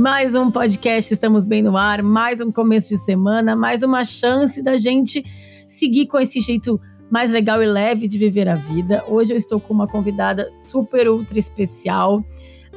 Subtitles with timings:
[0.00, 4.62] Mais um podcast, estamos bem no ar, mais um começo de semana, mais uma chance
[4.62, 5.22] da gente
[5.68, 9.04] seguir com esse jeito mais legal e leve de viver a vida.
[9.06, 12.24] Hoje eu estou com uma convidada super ultra especial.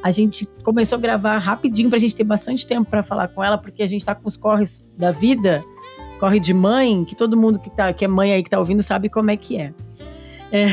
[0.02, 3.42] A gente começou a gravar rapidinho para a gente ter bastante tempo para falar com
[3.42, 5.64] ela, porque a gente está com os corres da vida,
[6.20, 8.82] corre de mãe, que todo mundo que, tá, que é mãe aí que está ouvindo
[8.82, 9.72] sabe como é que é.
[10.52, 10.66] é.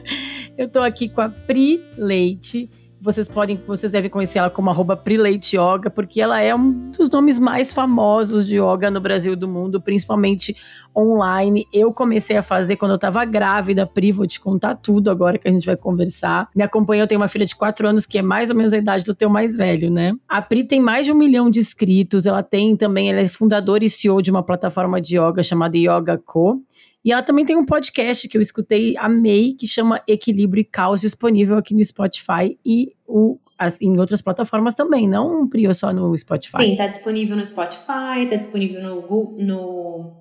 [0.56, 2.70] eu estou aqui com a Pri Leite
[3.02, 7.10] vocês podem, vocês devem conhecer ela como arroba Prileite Yoga, porque ela é um dos
[7.10, 10.54] nomes mais famosos de yoga no Brasil e do mundo, principalmente
[10.96, 11.66] online.
[11.72, 15.48] Eu comecei a fazer quando eu tava grávida, Pri, vou te contar tudo agora que
[15.48, 16.48] a gente vai conversar.
[16.54, 18.78] Me acompanha, eu tenho uma filha de 4 anos, que é mais ou menos a
[18.78, 20.14] idade do teu mais velho, né?
[20.28, 23.84] A Pri tem mais de um milhão de inscritos, ela tem também, ela é fundadora
[23.84, 26.62] e CEO de uma plataforma de yoga chamada Yoga Co.
[27.04, 31.00] E ela também tem um podcast que eu escutei, amei, que chama Equilíbrio e Caos,
[31.00, 33.38] disponível aqui no Spotify e o,
[33.80, 36.58] em outras plataformas também, não um Prio só no Spotify.
[36.58, 40.12] Sim, tá disponível no Spotify, tá disponível no, no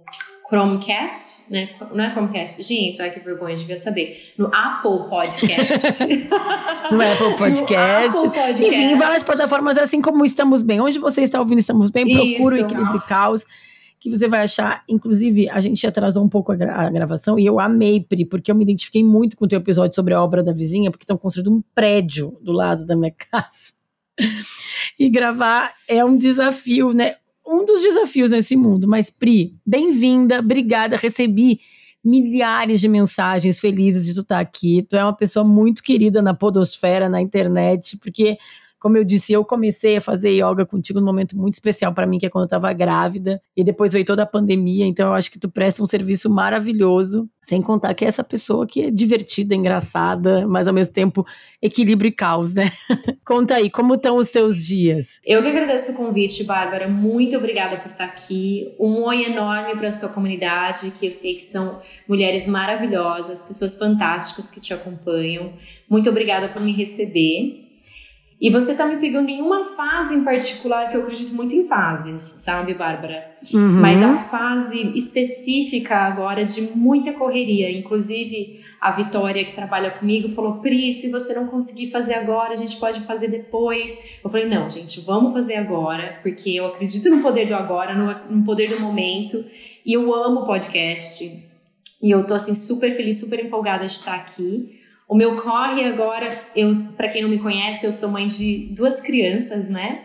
[0.50, 1.70] Chromecast, né?
[1.94, 4.34] Não é Chromecast, gente, ai que vergonha, devia saber.
[4.36, 6.04] No Apple Podcast.
[6.92, 8.18] no Apple Podcast.
[8.18, 8.66] No Apple Podcast.
[8.66, 10.82] Enfim, várias plataformas, assim como Estamos Bem.
[10.82, 13.46] Onde você está ouvindo Estamos Bem, procura o Equilíbrio e Caos
[14.02, 14.84] que você vai achar.
[14.90, 18.52] Inclusive, a gente atrasou um pouco a, gra a, gravação e eu amei, Pri, porque
[18.52, 21.18] eu me identifiquei muito com o teu episódio sobre a obra da vizinha, porque estão
[21.18, 23.74] construindo um prédio do lado da minha casa.
[25.00, 27.16] e gravar é um desafio, né?
[27.46, 28.88] Um dos desafios nesse mundo.
[28.88, 30.98] Mas, Pri, bem-vinda, obrigada.
[30.98, 31.60] Recebi
[32.04, 34.84] milhares de mensagens felizes de tu estar aqui.
[34.90, 38.40] Tu é uma pessoa muito querida na podosfera, na internet, porque
[38.82, 42.18] como eu disse, eu comecei a fazer yoga contigo num momento muito especial para mim,
[42.18, 45.30] que é quando eu estava grávida, e depois veio toda a pandemia, então eu acho
[45.30, 49.54] que tu presta um serviço maravilhoso, sem contar que é essa pessoa que é divertida,
[49.54, 51.24] engraçada, mas ao mesmo tempo
[51.62, 52.72] equilíbrio e caos, né?
[53.24, 55.22] Conta aí, como estão os teus dias?
[55.24, 58.74] Eu que agradeço o convite, Bárbara, muito obrigada por estar aqui.
[58.80, 63.78] Um oi enorme para a sua comunidade, que eu sei que são mulheres maravilhosas, pessoas
[63.78, 65.54] fantásticas que te acompanham.
[65.88, 67.71] Muito obrigada por me receber.
[68.42, 71.68] E você tá me pegando em uma fase em particular que eu acredito muito em
[71.68, 73.36] fases, sabe, Bárbara?
[73.54, 73.80] Uhum.
[73.80, 77.72] Mas a fase específica agora de muita correria.
[77.72, 82.56] Inclusive, a Vitória, que trabalha comigo, falou: Pri, se você não conseguir fazer agora, a
[82.56, 84.20] gente pode fazer depois.
[84.24, 88.38] Eu falei: não, gente, vamos fazer agora, porque eu acredito no poder do agora, no,
[88.38, 89.46] no poder do momento.
[89.86, 91.24] E eu amo podcast.
[92.02, 94.81] E eu tô assim super feliz, super empolgada de estar aqui.
[95.12, 99.02] O meu corre agora, eu, para quem não me conhece, eu sou mãe de duas
[99.02, 100.04] crianças, né?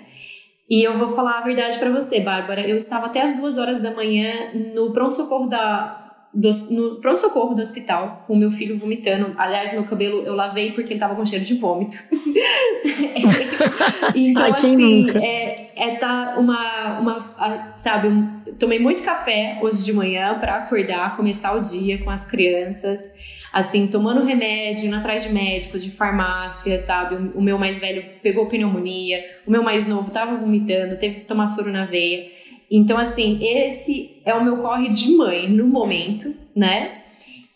[0.68, 2.68] E eu vou falar a verdade para você, Bárbara.
[2.68, 6.02] Eu estava até as duas horas da manhã no pronto-socorro da.
[6.34, 9.32] Do, no pronto-socorro do hospital, com meu filho vomitando.
[9.38, 11.98] Aliás, meu cabelo eu lavei porque ele tava com cheiro de vômito.
[14.12, 19.92] então, Ai, assim, é, é tá uma, uma sabe, um, tomei muito café hoje de
[19.92, 23.14] manhã para acordar, começar o dia com as crianças
[23.56, 27.30] assim, tomando remédio, indo atrás de médico, de farmácia, sabe?
[27.34, 31.46] O, meu mais velho pegou pneumonia, o meu mais novo tava vomitando, teve que tomar
[31.46, 32.28] soro na veia.
[32.70, 37.04] Então, assim, esse é o meu corre de mãe no momento, né?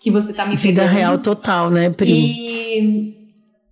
[0.01, 0.97] Que você tá me Vida pegando.
[0.97, 2.11] real total, né, Pri?
[2.11, 3.15] E,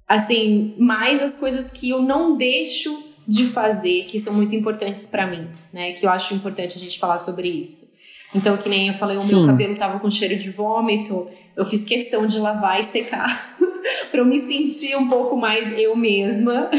[0.07, 5.27] assim, mais as coisas que eu não deixo de fazer, que são muito importantes para
[5.27, 5.93] mim, né?
[5.93, 7.97] Que eu acho importante a gente falar sobre isso.
[8.35, 9.37] Então, que nem eu falei, o Sim.
[9.37, 13.57] meu cabelo tava com cheiro de vômito, eu fiz questão de lavar e secar
[14.11, 16.71] para eu me sentir um pouco mais eu mesma.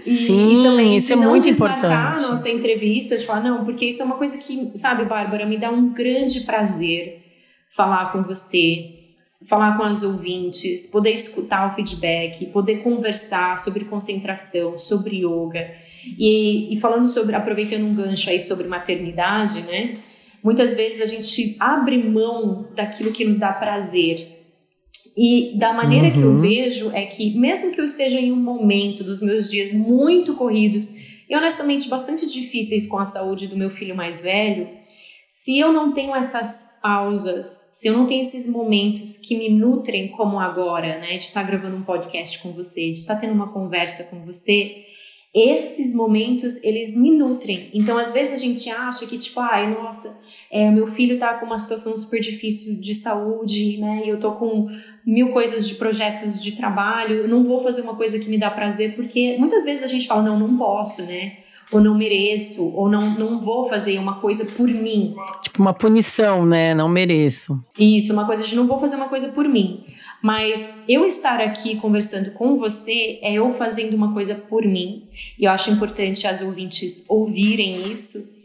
[0.00, 2.24] e, Sim, e também isso é muito importante.
[2.24, 5.58] a nossa entrevista, de falar, não, porque isso é uma coisa que, sabe, Bárbara, me
[5.58, 7.22] dá um grande prazer
[7.68, 8.94] falar com você,
[9.50, 15.70] falar com as ouvintes, poder escutar o feedback, poder conversar sobre concentração, sobre yoga.
[16.18, 19.92] E, e falando sobre, aproveitando um gancho aí sobre maternidade, né?
[20.42, 24.36] Muitas vezes a gente abre mão daquilo que nos dá prazer.
[25.16, 26.12] E da maneira uhum.
[26.12, 26.40] que eu uhum.
[26.40, 30.94] vejo é que, mesmo que eu esteja em um momento dos meus dias muito corridos
[31.28, 34.68] e honestamente bastante difíceis com a saúde do meu filho mais velho,
[35.28, 40.08] se eu não tenho essas pausas, se eu não tenho esses momentos que me nutrem
[40.08, 44.04] como agora, né, de estar gravando um podcast com você, de estar tendo uma conversa
[44.04, 44.84] com você,
[45.40, 47.70] esses momentos eles me nutrem.
[47.74, 50.20] Então, às vezes a gente acha que, tipo, ai, nossa,
[50.50, 54.02] é, meu filho tá com uma situação super difícil de saúde, né?
[54.04, 54.68] E eu tô com
[55.04, 58.50] mil coisas de projetos de trabalho, eu não vou fazer uma coisa que me dá
[58.50, 61.38] prazer, porque muitas vezes a gente fala, não, não posso, né?
[61.70, 65.14] ou não mereço, ou não, não vou fazer uma coisa por mim.
[65.42, 66.74] Tipo uma punição, né?
[66.74, 67.62] Não mereço.
[67.78, 69.84] Isso, uma coisa de não vou fazer uma coisa por mim.
[70.22, 75.08] Mas eu estar aqui conversando com você é eu fazendo uma coisa por mim.
[75.38, 78.36] E eu acho importante as ouvintes ouvirem isso.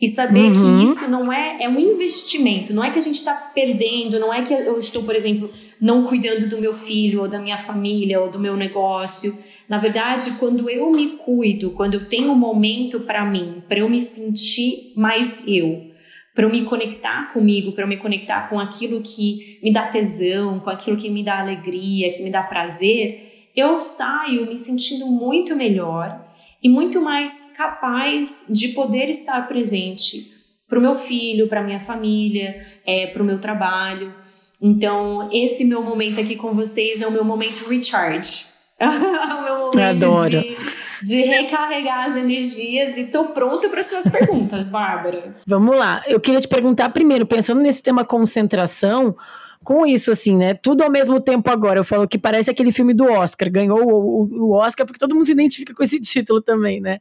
[0.00, 0.78] E saber uhum.
[0.78, 4.34] que isso não é, é um investimento, não é que a gente está perdendo, não
[4.34, 5.48] é que eu estou, por exemplo,
[5.80, 9.38] não cuidando do meu filho, ou da minha família, ou do meu negócio
[9.72, 13.88] na verdade, quando eu me cuido, quando eu tenho um momento para mim, para eu
[13.88, 15.91] me sentir mais eu,
[16.34, 20.60] para eu me conectar comigo, para eu me conectar com aquilo que me dá tesão,
[20.60, 25.54] com aquilo que me dá alegria, que me dá prazer, eu saio me sentindo muito
[25.54, 26.24] melhor
[26.62, 30.32] e muito mais capaz de poder estar presente
[30.68, 34.14] para o meu filho, para minha família, é, para o meu trabalho.
[34.60, 38.46] Então, esse meu momento aqui com vocês é o meu momento recharge.
[38.80, 40.30] o meu momento Adoro.
[40.30, 40.56] De,
[41.02, 45.36] de recarregar as energias e tô pronta para suas perguntas, Bárbara.
[45.46, 46.02] Vamos lá.
[46.06, 49.16] Eu queria te perguntar primeiro, pensando nesse tema concentração,
[49.62, 50.54] com isso, assim, né?
[50.54, 51.78] Tudo ao mesmo tempo agora.
[51.78, 53.50] Eu falo que parece aquele filme do Oscar.
[53.50, 56.98] Ganhou o, o, o Oscar porque todo mundo se identifica com esse título também, né?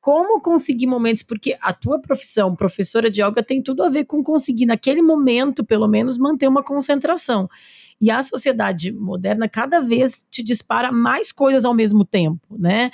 [0.00, 4.22] Como conseguir momentos, porque a tua profissão, professora de yoga, tem tudo a ver com
[4.22, 7.48] conseguir, naquele momento, pelo menos, manter uma concentração.
[7.98, 12.90] E a sociedade moderna cada vez te dispara mais coisas ao mesmo tempo, né?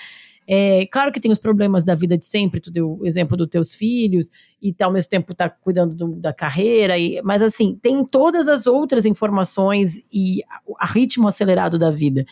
[0.53, 3.47] É, claro que tem os problemas da vida de sempre, tu deu o exemplo dos
[3.47, 4.31] teus filhos,
[4.61, 8.49] e tá, ao mesmo tempo tá cuidando do, da carreira, e, mas assim, tem todas
[8.49, 12.27] as outras informações e a, a ritmo acelerado da vida.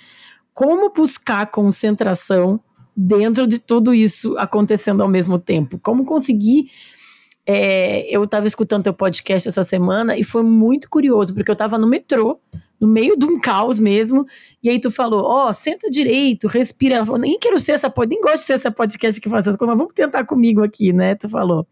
[0.53, 2.59] Como buscar concentração
[2.97, 5.79] dentro de tudo isso acontecendo ao mesmo tempo?
[5.79, 6.73] Como conseguir
[7.47, 11.79] é, eu estava escutando teu podcast essa semana e foi muito curioso, porque eu estava
[11.79, 12.41] no metrô,
[12.81, 14.27] no meio de um caos mesmo,
[14.63, 17.05] e aí tu falou, ó, oh, senta direito, respira.
[17.05, 19.57] Falou, nem quero ser essa podcast, nem gosto de ser essa podcast que faz essas
[19.57, 21.15] coisas, mas vamos tentar comigo aqui, né?
[21.15, 21.67] Tu falou.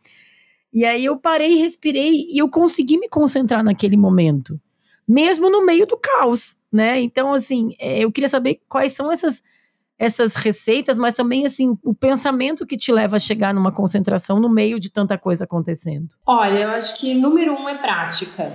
[0.73, 4.61] E aí eu parei, respirei e eu consegui me concentrar naquele momento,
[5.08, 7.00] mesmo no meio do caos, né?
[7.00, 9.43] Então, assim, é, eu queria saber quais são essas
[9.99, 14.49] essas receitas, mas também assim o pensamento que te leva a chegar numa concentração no
[14.49, 16.08] meio de tanta coisa acontecendo.
[16.26, 18.53] Olha, eu acho que número um é prática,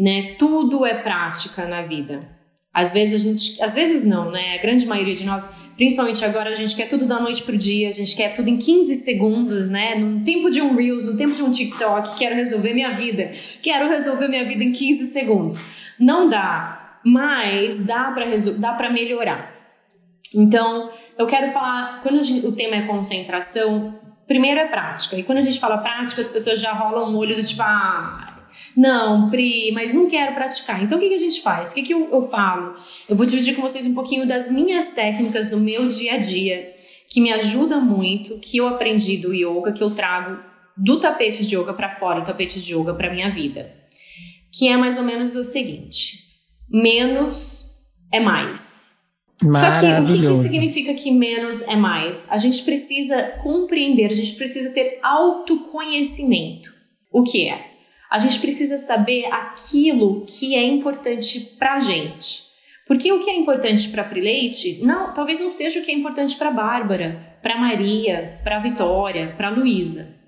[0.00, 0.34] né?
[0.38, 2.26] Tudo é prática na vida.
[2.72, 4.54] Às vezes a gente, às vezes não, né?
[4.54, 7.88] A grande maioria de nós, principalmente agora, a gente quer tudo da noite pro dia,
[7.88, 9.96] a gente quer tudo em 15 segundos, né?
[9.96, 13.30] No tempo de um Reels, no tempo de um TikTok, quero resolver minha vida.
[13.62, 15.66] Quero resolver minha vida em 15 segundos.
[15.98, 18.26] Não dá, mas dá para
[18.56, 19.52] dá para melhorar.
[20.32, 23.98] Então, eu quero falar, quando gente, o tema é concentração,
[24.28, 25.16] primeiro é prática.
[25.16, 28.29] E quando a gente fala prática, as pessoas já rolam um olho do tipo, ah,
[28.76, 30.82] não, Pri, mas não quero praticar.
[30.82, 31.70] Então, o que, que a gente faz?
[31.70, 32.74] O que, que eu, eu falo?
[33.08, 36.74] Eu vou dividir com vocês um pouquinho das minhas técnicas no meu dia a dia,
[37.08, 40.38] que me ajuda muito, que eu aprendi do yoga, que eu trago
[40.76, 43.74] do tapete de yoga para fora, do tapete de yoga para minha vida.
[44.52, 46.24] Que é mais ou menos o seguinte:
[46.68, 47.70] menos
[48.12, 48.90] é mais.
[49.42, 52.30] Só que o que, que significa que menos é mais?
[52.30, 56.70] A gente precisa compreender, a gente precisa ter autoconhecimento.
[57.10, 57.69] O que é?
[58.10, 62.50] A gente precisa saber aquilo que é importante pra gente.
[62.86, 66.36] Porque o que é importante para Prileite, não, talvez não seja o que é importante
[66.36, 70.18] para Bárbara, para Maria, para Vitória, para Luísa.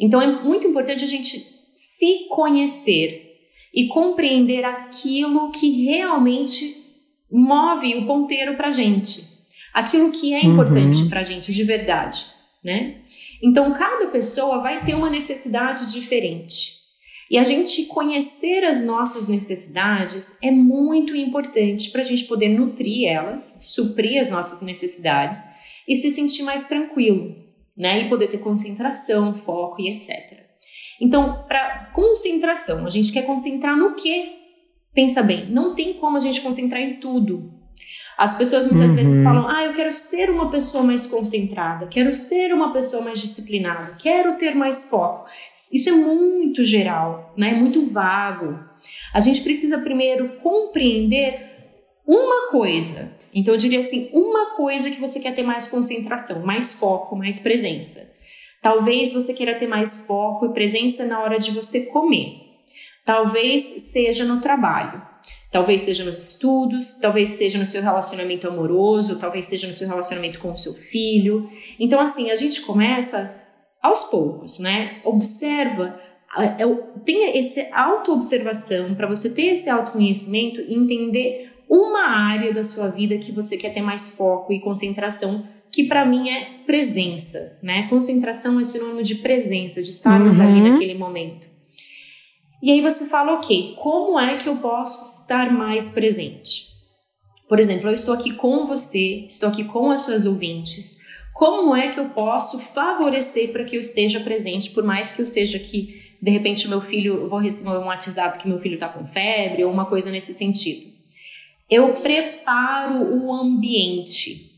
[0.00, 3.26] Então é muito importante a gente se conhecer
[3.74, 6.82] e compreender aquilo que realmente
[7.30, 9.28] move o ponteiro para gente.
[9.74, 11.10] Aquilo que é importante uhum.
[11.10, 12.24] para gente de verdade,
[12.64, 13.02] né?
[13.42, 16.75] Então, cada pessoa vai ter uma necessidade diferente.
[17.30, 23.08] E a gente conhecer as nossas necessidades é muito importante para a gente poder nutrir
[23.08, 25.40] elas, suprir as nossas necessidades
[25.88, 27.34] e se sentir mais tranquilo,
[27.76, 28.02] né?
[28.02, 30.46] E poder ter concentração, foco e etc.
[31.00, 34.32] Então, para concentração, a gente quer concentrar no quê?
[34.94, 37.52] Pensa bem, não tem como a gente concentrar em tudo.
[38.16, 38.96] As pessoas muitas uhum.
[38.96, 43.20] vezes falam: Ah, eu quero ser uma pessoa mais concentrada, quero ser uma pessoa mais
[43.20, 45.28] disciplinada, quero ter mais foco.
[45.72, 47.54] Isso é muito geral, né?
[47.54, 48.58] Muito vago.
[49.12, 51.56] A gente precisa primeiro compreender
[52.06, 53.12] uma coisa.
[53.34, 57.38] Então eu diria assim: uma coisa que você quer ter mais concentração, mais foco, mais
[57.38, 58.14] presença.
[58.62, 62.40] Talvez você queira ter mais foco e presença na hora de você comer.
[63.04, 65.00] Talvez seja no trabalho.
[65.52, 70.40] Talvez seja nos estudos, talvez seja no seu relacionamento amoroso, talvez seja no seu relacionamento
[70.40, 71.48] com o seu filho.
[71.78, 73.45] Então, assim, a gente começa
[73.82, 75.00] aos poucos, né?
[75.04, 76.00] Observa,
[77.04, 83.18] tenha essa autoobservação para você ter esse autoconhecimento e entender uma área da sua vida
[83.18, 87.88] que você quer ter mais foco e concentração, que para mim é presença, né?
[87.88, 90.48] Concentração é sinônimo de presença, de estarmos uhum.
[90.48, 91.48] ali naquele momento.
[92.62, 96.66] E aí você fala, ok, como é que eu posso estar mais presente?
[97.48, 100.98] Por exemplo, eu estou aqui com você, estou aqui com as suas ouvintes.
[101.36, 105.26] Como é que eu posso favorecer para que eu esteja presente, por mais que eu
[105.26, 108.88] seja aqui, de repente, meu filho, eu vou receber um WhatsApp que meu filho está
[108.88, 110.90] com febre ou uma coisa nesse sentido.
[111.68, 114.50] Eu preparo o ambiente.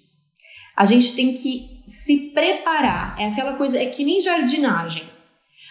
[0.76, 3.16] A gente tem que se preparar.
[3.18, 5.02] É aquela coisa, é que nem jardinagem.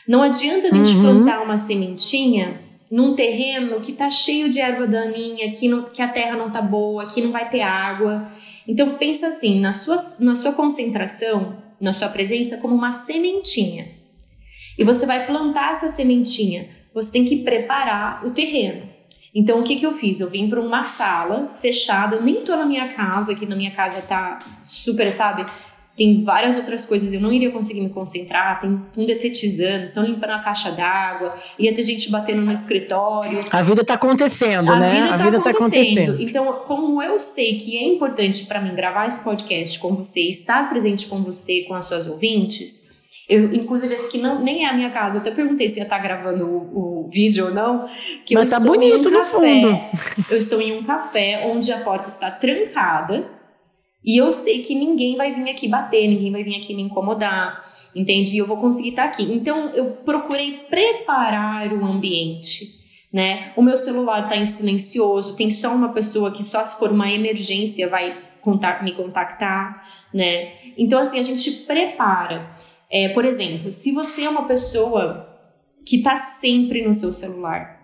[0.08, 1.02] Não adianta a gente uhum.
[1.02, 6.08] plantar uma sementinha num terreno que tá cheio de erva daninha, que, não, que a
[6.08, 8.32] terra não tá boa, que não vai ter água.
[8.68, 13.88] Então pensa assim, na sua, na sua concentração, na sua presença, como uma sementinha.
[14.78, 16.70] E você vai plantar essa sementinha.
[16.94, 18.88] Você tem que preparar o terreno.
[19.34, 20.20] Então, o que, que eu fiz?
[20.20, 23.70] Eu vim para uma sala fechada, eu nem tô na minha casa, que na minha
[23.70, 25.46] casa tá super, sabe?
[25.98, 30.30] Tem várias outras coisas, eu não iria conseguir me concentrar, tem um detetizando, estão limpando
[30.30, 33.40] a caixa d'água, ia ter gente batendo no escritório.
[33.50, 34.94] A vida tá acontecendo, a né?
[34.94, 35.72] Vida a tá vida acontecendo.
[35.72, 36.22] tá acontecendo.
[36.22, 40.70] Então, como eu sei que é importante para mim gravar esse podcast com você, estar
[40.70, 42.88] presente com você, com as suas ouvintes,
[43.28, 45.18] eu, inclusive, esse que não, nem é a minha casa.
[45.18, 47.90] Eu até perguntei se ia estar tá gravando o, o vídeo ou não.
[48.26, 49.80] Que Mas eu tá bonito um no café, fundo.
[50.30, 53.37] Eu estou em um café onde a porta está trancada.
[54.08, 57.70] E eu sei que ninguém vai vir aqui bater, ninguém vai vir aqui me incomodar,
[57.94, 58.38] entende?
[58.38, 59.24] Eu vou conseguir estar tá aqui.
[59.24, 62.80] Então, eu procurei preparar o ambiente,
[63.12, 63.52] né?
[63.58, 67.12] O meu celular está em silencioso, tem só uma pessoa que só se for uma
[67.12, 68.24] emergência vai
[68.82, 69.84] me contactar,
[70.14, 70.54] né?
[70.78, 72.50] Então, assim, a gente prepara.
[72.90, 75.38] É, por exemplo, se você é uma pessoa
[75.86, 77.77] que está sempre no seu celular,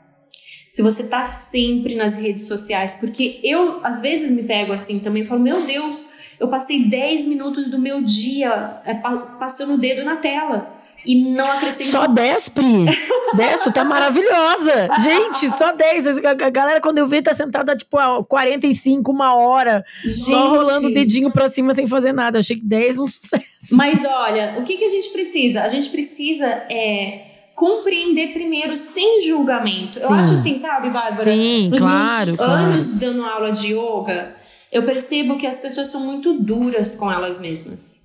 [0.73, 5.21] se você está sempre nas redes sociais, porque eu às vezes me pego assim também
[5.21, 6.07] e falo, meu Deus,
[6.39, 11.45] eu passei 10 minutos do meu dia é, passando o dedo na tela e não
[11.45, 11.91] acrescento.
[11.91, 12.85] Só 10, Pri.
[13.37, 14.89] 10, tu tá maravilhosa.
[15.03, 16.17] Gente, só 10.
[16.25, 20.11] A galera, quando eu vejo, tá sentada, tipo, a 45, uma hora, gente.
[20.11, 22.39] só rolando o dedinho pra cima sem fazer nada.
[22.39, 23.43] Achei que 10 é um sucesso.
[23.73, 25.61] Mas olha, o que, que a gente precisa?
[25.61, 29.99] A gente precisa é, compreender primeiro, sem julgamento.
[29.99, 30.05] Sim.
[30.05, 31.23] Eu acho assim, sabe, Bárbara?
[31.23, 32.35] Sim, Nos claro.
[32.35, 32.51] claro.
[32.53, 34.35] anos dando aula de yoga,
[34.71, 38.03] eu percebo que as pessoas são muito duras com elas mesmas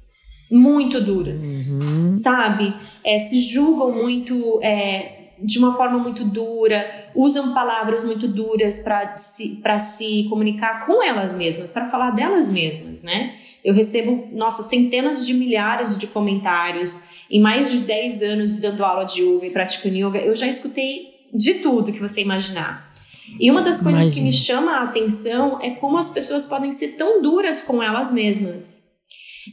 [0.50, 2.16] muito duras, uhum.
[2.16, 2.74] sabe?
[3.04, 9.14] É, se julgam muito é, de uma forma muito dura, usam palavras muito duras para
[9.14, 13.36] se, se comunicar com elas mesmas, para falar delas mesmas, né?
[13.64, 19.04] Eu recebo, nossa, centenas de milhares de comentários em mais de 10 anos dando aula
[19.04, 20.18] de yoga e praticando yoga.
[20.18, 22.92] Eu já escutei de tudo que você imaginar.
[23.38, 24.14] E uma das coisas Imagina.
[24.14, 28.10] que me chama a atenção é como as pessoas podem ser tão duras com elas
[28.10, 28.88] mesmas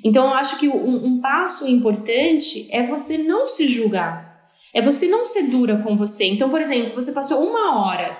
[0.04, 4.35] então, eu acho que um, um passo importante é você não se julgar.
[4.76, 6.26] É você não ser dura com você.
[6.26, 8.20] Então, por exemplo, você passou uma hora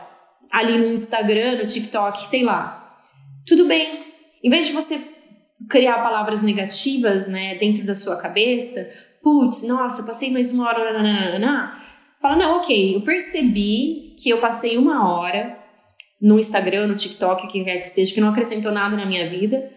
[0.50, 2.98] ali no Instagram, no TikTok, sei lá.
[3.46, 3.92] Tudo bem.
[4.42, 5.02] Em vez de você
[5.70, 8.90] criar palavras negativas, né, dentro da sua cabeça,
[9.22, 11.76] putz, nossa, passei mais uma hora, nananana,
[12.22, 15.58] fala, não, ok, eu percebi que eu passei uma hora
[16.22, 19.28] no Instagram, no TikTok, o que quer que seja, que não acrescentou nada na minha
[19.30, 19.72] vida,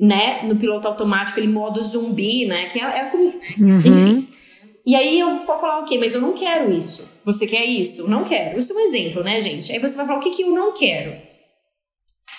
[0.00, 3.76] né, no piloto automático, ele modo zumbi, né, que é, é como, uhum.
[3.76, 4.28] enfim.
[4.86, 7.20] E aí eu vou falar, ok, mas eu não quero isso.
[7.24, 8.08] Você quer isso?
[8.08, 8.58] Não quero.
[8.58, 9.72] Isso é um exemplo, né, gente?
[9.72, 11.16] Aí você vai falar, o que, que eu não quero?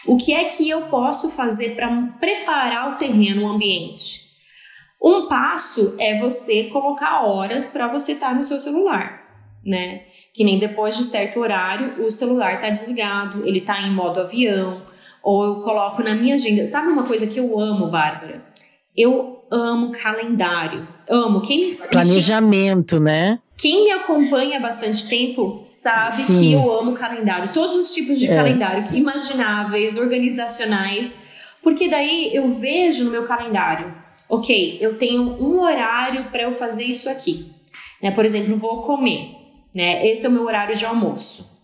[0.05, 4.25] O que é que eu posso fazer para preparar o terreno, o ambiente?
[5.01, 9.23] Um passo é você colocar horas para você estar tá no seu celular,
[9.65, 10.03] né?
[10.33, 14.85] Que nem depois de certo horário o celular está desligado, ele está em modo avião,
[15.23, 16.65] ou eu coloco na minha agenda.
[16.67, 18.45] Sabe uma coisa que eu amo, Bárbara?
[18.95, 20.87] Eu amo calendário.
[21.09, 21.41] Amo.
[21.41, 23.39] Quem me, Planejamento, né?
[23.57, 26.39] Quem me acompanha há bastante tempo sabe Sim.
[26.39, 27.53] que eu amo calendário.
[27.53, 28.35] Todos os tipos de é.
[28.35, 31.19] calendário imagináveis, organizacionais.
[31.63, 33.91] Porque daí eu vejo no meu calendário,
[34.29, 37.51] ok, eu tenho um horário para eu fazer isso aqui.
[38.03, 38.11] Né?
[38.11, 39.31] Por exemplo, vou comer.
[39.73, 40.07] Né?
[40.07, 41.55] Esse é o meu horário de almoço.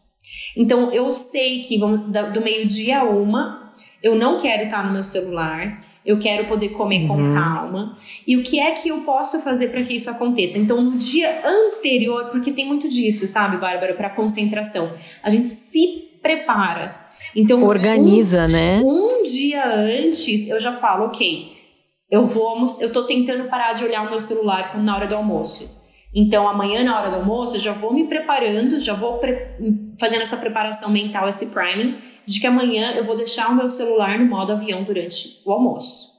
[0.55, 3.60] Então eu sei que vamos, do meio-dia a uma,
[4.01, 7.07] eu não quero estar no meu celular, eu quero poder comer uhum.
[7.07, 7.97] com calma.
[8.25, 10.57] E o que é que eu posso fazer para que isso aconteça?
[10.57, 14.91] Então, no dia anterior, porque tem muito disso, sabe, Bárbara, para concentração,
[15.21, 16.99] a gente se prepara.
[17.35, 18.81] Então, organiza, um, né?
[18.83, 21.53] Um dia antes eu já falo, ok,
[22.09, 25.79] eu vou, eu tô tentando parar de olhar o meu celular na hora do almoço.
[26.13, 29.21] Então, amanhã, na hora do almoço, eu já vou me preparando, já vou
[29.97, 34.19] fazendo essa preparação mental, esse priming, de que amanhã eu vou deixar o meu celular
[34.19, 36.11] no modo avião durante o almoço.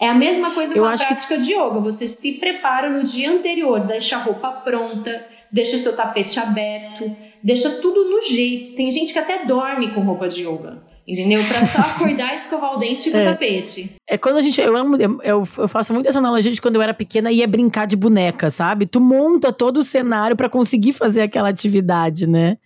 [0.00, 1.42] É a mesma coisa com eu a prática que...
[1.42, 1.80] de yoga.
[1.80, 7.14] Você se prepara no dia anterior, deixa a roupa pronta, deixa o seu tapete aberto,
[7.42, 8.76] deixa tudo no jeito.
[8.76, 10.86] Tem gente que até dorme com roupa de yoga.
[11.06, 11.42] Entendeu?
[11.48, 13.22] Pra só acordar e escovar o dente com é.
[13.22, 13.96] o tapete.
[14.06, 14.60] É quando a gente.
[14.60, 17.86] Eu, amo, eu, eu faço muito essa analogia de quando eu era pequena ia brincar
[17.86, 18.84] de boneca, sabe?
[18.84, 22.58] Tu monta todo o cenário para conseguir fazer aquela atividade, né?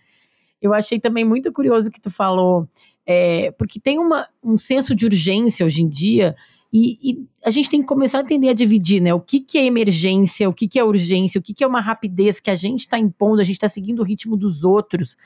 [0.63, 2.65] Eu achei também muito curioso que tu falou,
[3.05, 6.37] é, porque tem uma, um senso de urgência hoje em dia.
[6.71, 9.13] E, e, a gente tem que começar a entender a dividir, né?
[9.13, 11.81] O que, que é emergência, o que, que é urgência, o que, que é uma
[11.81, 15.17] rapidez que a gente está impondo, a gente está seguindo o ritmo dos outros,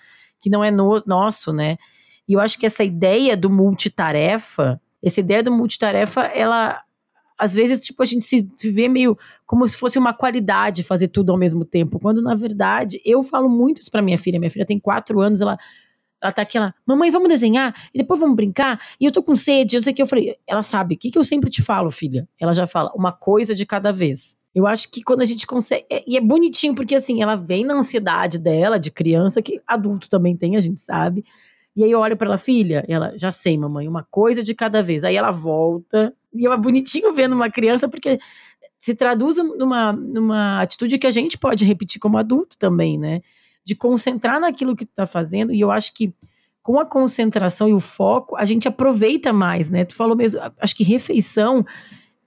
[0.42, 1.78] que não é no, nosso, né?
[2.28, 6.82] E eu acho que essa ideia do multitarefa, essa ideia do multitarefa, ela
[7.38, 11.32] às vezes, tipo, a gente se vê meio como se fosse uma qualidade fazer tudo
[11.32, 14.40] ao mesmo tempo, quando na verdade, eu falo muito isso pra minha filha.
[14.40, 15.58] Minha filha tem quatro anos, ela,
[16.22, 18.82] ela tá aqui, ela, mamãe, vamos desenhar e depois vamos brincar.
[19.00, 20.02] E eu tô com sede, eu sei o que.
[20.02, 22.28] Eu falei, ela sabe, o que, que eu sempre te falo, filha?
[22.40, 24.36] Ela já fala, uma coisa de cada vez.
[24.54, 25.86] Eu acho que quando a gente consegue.
[25.88, 30.10] É, e é bonitinho, porque assim, ela vem na ansiedade dela, de criança, que adulto
[30.10, 31.24] também tem, a gente sabe.
[31.76, 34.82] E aí eu olho para ela, filha, ela, já sei, mamãe, uma coisa de cada
[34.82, 35.04] vez.
[35.04, 38.20] Aí ela volta, e é bonitinho vendo uma criança, porque
[38.78, 43.22] se traduz numa, numa atitude que a gente pode repetir como adulto também, né?
[43.64, 46.14] De concentrar naquilo que tu tá fazendo, e eu acho que
[46.62, 49.86] com a concentração e o foco, a gente aproveita mais, né?
[49.86, 51.66] Tu falou mesmo, acho que refeição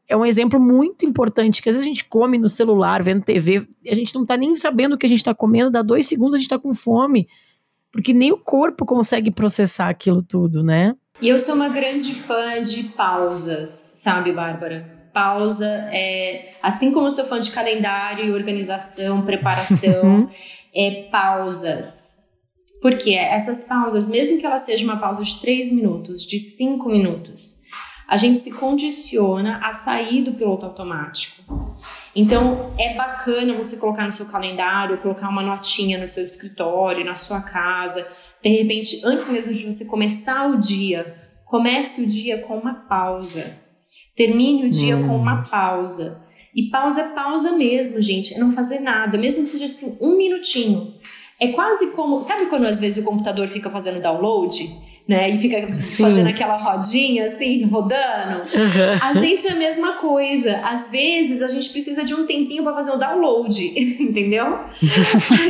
[0.09, 3.69] é um exemplo muito importante, que às vezes a gente come no celular, vendo TV,
[3.87, 6.35] a gente não tá nem sabendo o que a gente tá comendo, dá dois segundos
[6.35, 7.29] a gente tá com fome
[7.93, 10.95] porque nem o corpo consegue processar aquilo tudo, né?
[11.21, 15.11] E eu sou uma grande fã de pausas, sabe, Bárbara?
[15.13, 16.53] Pausa é.
[16.63, 20.29] Assim como eu sou fã de calendário, organização, preparação, uhum.
[20.75, 22.21] é pausas.
[22.81, 27.61] Porque essas pausas, mesmo que ela seja uma pausa de três minutos, de cinco minutos,
[28.09, 31.77] a gente se condiciona a sair do piloto automático.
[32.17, 37.15] Então, é bacana você colocar no seu calendário, colocar uma notinha no seu escritório, na
[37.15, 38.05] sua casa.
[38.43, 43.59] De repente, antes mesmo de você começar o dia, comece o dia com uma pausa.
[44.17, 45.09] Termine o dia hum.
[45.09, 46.25] com uma pausa.
[46.55, 48.35] E pausa é pausa mesmo, gente.
[48.35, 50.95] É não fazer nada, mesmo que seja assim, um minutinho.
[51.41, 52.21] É quase como.
[52.21, 54.69] Sabe quando às vezes o computador fica fazendo download?
[55.11, 55.29] Né?
[55.29, 56.05] E fica Sim.
[56.05, 58.43] fazendo aquela rodinha assim, rodando.
[58.43, 58.99] Uhum.
[59.03, 60.59] A gente é a mesma coisa.
[60.59, 63.61] Às vezes a gente precisa de um tempinho para fazer o download,
[64.01, 64.61] entendeu?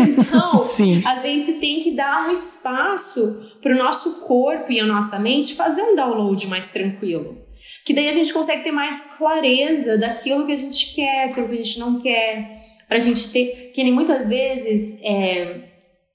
[0.00, 1.02] então, Sim.
[1.04, 5.54] a gente tem que dar um espaço para o nosso corpo e a nossa mente
[5.54, 7.36] fazer um download mais tranquilo.
[7.84, 11.54] Que daí a gente consegue ter mais clareza daquilo que a gente quer, aquilo que
[11.54, 12.62] a gente não quer.
[12.88, 13.72] Pra gente ter.
[13.74, 15.69] Que nem muitas vezes é,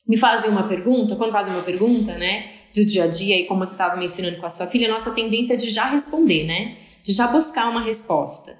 [0.08, 2.52] me fazem uma pergunta, quando fazem uma pergunta, né?
[2.76, 4.91] do dia a dia e como você estava me ensinando com a sua filha, a
[4.91, 6.78] nossa tendência é de já responder, né?
[7.02, 8.54] De já buscar uma resposta.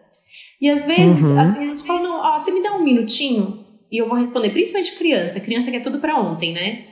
[0.62, 1.40] E às vezes, uhum.
[1.40, 4.52] assim, a gente fala, não, ó, você me dá um minutinho e eu vou responder,
[4.52, 6.86] principalmente criança, criança quer tudo para ontem, né?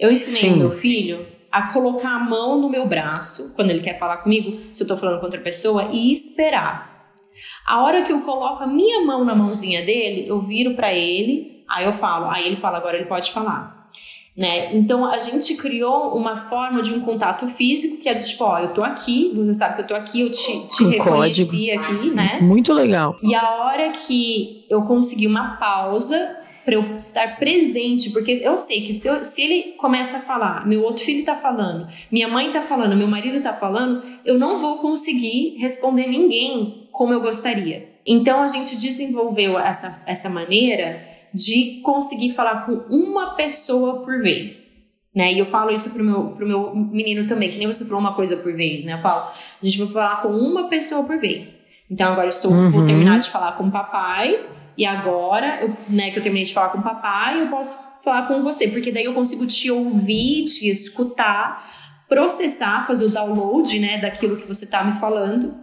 [0.00, 0.52] Eu ensinei Sim.
[0.54, 4.54] o meu filho a colocar a mão no meu braço, quando ele quer falar comigo,
[4.54, 7.12] se eu tô falando com outra pessoa, e esperar.
[7.66, 11.62] A hora que eu coloco a minha mão na mãozinha dele, eu viro para ele,
[11.68, 13.81] aí eu falo, aí ele fala, agora ele pode falar
[14.36, 14.74] né?
[14.74, 18.58] Então a gente criou uma forma de um contato físico que é do tipo, ó,
[18.58, 21.80] eu tô aqui, você sabe que eu tô aqui, eu te, te um reconheci código.
[21.80, 22.38] aqui, né?
[22.40, 23.16] Muito legal.
[23.22, 28.82] E a hora que eu consegui uma pausa para eu estar presente, porque eu sei
[28.86, 32.50] que se, eu, se ele começa a falar, meu outro filho tá falando, minha mãe
[32.52, 37.90] tá falando, meu marido tá falando, eu não vou conseguir responder ninguém como eu gostaria.
[38.06, 44.82] Então a gente desenvolveu essa, essa maneira de conseguir falar com uma pessoa por vez.
[45.14, 45.34] Né?
[45.34, 48.14] E eu falo isso pro meu, pro meu menino também, que nem você falou uma
[48.14, 48.94] coisa por vez, né?
[48.94, 49.30] Eu falo,
[49.62, 51.70] a gente vai falar com uma pessoa por vez.
[51.90, 52.70] Então agora eu estou, uhum.
[52.70, 54.40] vou terminar de falar com o papai,
[54.76, 58.26] e agora, eu, né, que eu terminei de falar com o papai, eu posso falar
[58.26, 61.62] com você, porque daí eu consigo te ouvir, te escutar,
[62.08, 65.54] processar, fazer o download, né, daquilo que você está me falando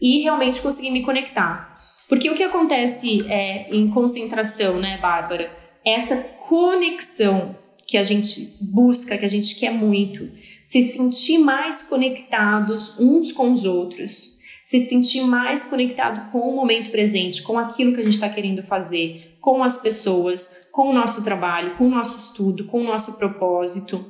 [0.00, 1.75] e realmente conseguir me conectar.
[2.08, 5.50] Porque o que acontece é, em concentração, né, Bárbara?
[5.84, 6.16] Essa
[6.48, 10.28] conexão que a gente busca, que a gente quer muito,
[10.64, 16.90] se sentir mais conectados uns com os outros, se sentir mais conectado com o momento
[16.90, 21.22] presente, com aquilo que a gente está querendo fazer, com as pessoas, com o nosso
[21.22, 24.04] trabalho, com o nosso estudo, com o nosso propósito.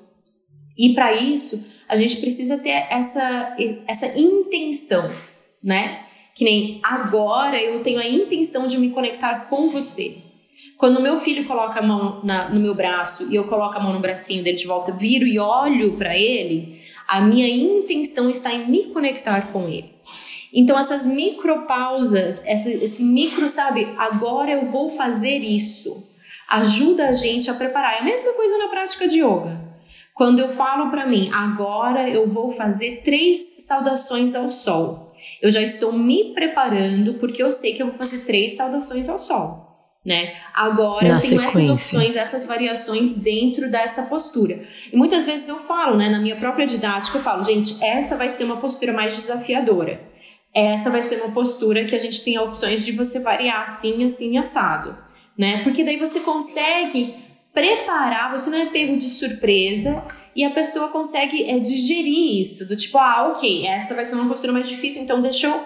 [0.78, 3.54] E para isso, a gente precisa ter essa,
[3.86, 5.12] essa intenção,
[5.62, 6.04] né?
[6.36, 10.18] Que nem agora eu tenho a intenção de me conectar com você.
[10.76, 13.94] Quando meu filho coloca a mão na, no meu braço e eu coloco a mão
[13.94, 18.68] no bracinho dele de volta, viro e olho para ele, a minha intenção está em
[18.68, 19.96] me conectar com ele.
[20.52, 26.06] Então, essas micropausas, essa, esse micro, sabe, agora eu vou fazer isso,
[26.48, 27.94] ajuda a gente a preparar.
[27.94, 29.58] É a mesma coisa na prática de yoga.
[30.14, 35.05] Quando eu falo para mim, agora eu vou fazer três saudações ao sol.
[35.42, 39.18] Eu já estou me preparando porque eu sei que eu vou fazer três saudações ao
[39.18, 39.66] sol
[40.06, 40.34] né?
[40.54, 41.58] Agora na eu tenho sequência.
[41.58, 44.62] essas opções, essas variações dentro dessa postura.
[44.92, 48.30] E muitas vezes eu falo, né, na minha própria didática, eu falo, gente, essa vai
[48.30, 50.00] ser uma postura mais desafiadora.
[50.54, 54.38] Essa vai ser uma postura que a gente tem opções de você variar assim, assim,
[54.38, 54.96] assado,
[55.36, 55.64] né?
[55.64, 57.16] Porque daí você consegue
[57.52, 60.04] preparar, você não é pego de surpresa
[60.36, 64.28] e a pessoa consegue é, digerir isso, do tipo, ah, ok, essa vai ser uma
[64.28, 65.64] postura mais difícil, então deixa eu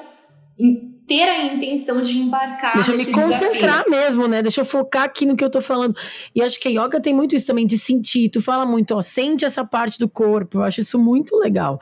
[1.09, 3.91] ter a intenção de embarcar Deixa eu me concentrar desafio.
[3.91, 4.43] mesmo, né?
[4.43, 5.97] Deixa eu focar aqui no que eu tô falando.
[6.33, 8.29] E acho que a yoga tem muito isso também, de sentir.
[8.29, 10.59] Tu fala muito, ó, sente essa parte do corpo.
[10.59, 11.81] Eu acho isso muito legal.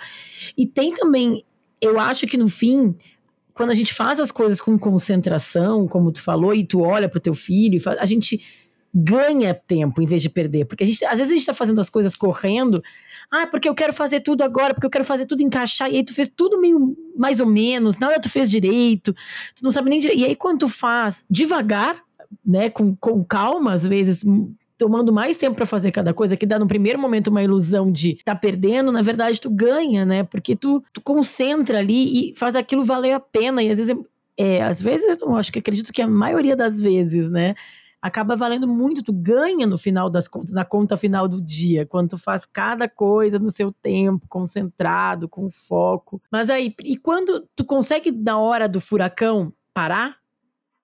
[0.57, 1.45] E tem também,
[1.83, 2.97] eu acho que no fim,
[3.53, 7.21] quando a gente faz as coisas com concentração, como tu falou, e tu olha pro
[7.21, 8.41] teu filho, a gente
[8.95, 10.65] ganha tempo em vez de perder.
[10.65, 12.83] Porque a gente, às vezes a gente tá fazendo as coisas correndo,
[13.31, 15.91] ah, porque eu quero fazer tudo agora, porque eu quero fazer tudo encaixar.
[15.91, 19.13] E aí tu fez tudo meio mais ou menos, nada tu fez direito,
[19.55, 20.21] tu não sabe nem direito.
[20.21, 22.03] E aí quando tu faz devagar,
[22.45, 24.25] né, com, com calma, às vezes
[24.79, 28.21] tomando mais tempo para fazer cada coisa, que dá no primeiro momento uma ilusão de
[28.25, 30.23] tá perdendo, na verdade tu ganha, né?
[30.23, 33.61] Porque tu, tu concentra ali e faz aquilo valer a pena.
[33.61, 33.97] E às vezes,
[34.37, 37.57] é, às vezes, eu acho que acredito que a maioria das vezes, né?
[38.01, 42.11] Acaba valendo muito, tu ganha no final das contas, na conta final do dia, quando
[42.11, 46.23] tu faz cada coisa no seu tempo, concentrado, com foco.
[46.31, 50.17] Mas aí, e quando tu consegue na hora do furacão parar?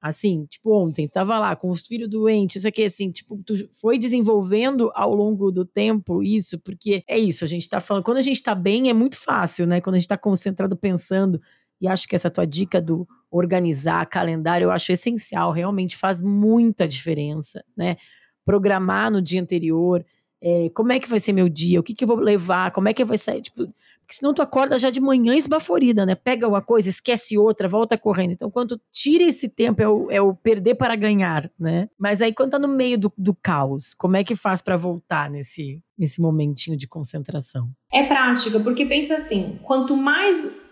[0.01, 3.99] Assim, tipo ontem, tava lá com os filhos doentes, isso aqui assim, tipo, tu foi
[3.99, 8.21] desenvolvendo ao longo do tempo isso, porque é isso, a gente tá falando, quando a
[8.21, 9.81] gente tá bem é muito fácil, né?
[9.81, 11.41] Quando a gente tá concentrado pensando,
[11.81, 16.87] e acho que essa tua dica do organizar calendário eu acho essencial, realmente faz muita
[16.87, 17.97] diferença, né?
[18.45, 20.05] Programar no dia anterior,
[20.41, 22.89] é, como é que vai ser meu dia, o que, que eu vou levar, como
[22.89, 23.67] é que vai sair, tipo,
[24.05, 26.15] porque senão tu acorda já de manhã esbaforida, né?
[26.15, 28.33] Pega uma coisa, esquece outra, volta correndo.
[28.33, 31.89] Então, quando tira esse tempo, é o, é o, perder para ganhar, né?
[31.99, 35.31] Mas aí, quando tá no meio do, do caos, como é que faz para voltar
[35.31, 37.71] nesse, nesse momentinho de concentração?
[37.91, 40.63] É prática, porque pensa assim: quanto mais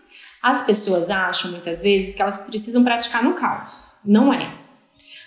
[0.43, 4.01] as pessoas acham muitas vezes que elas precisam praticar no caos.
[4.05, 4.53] Não é.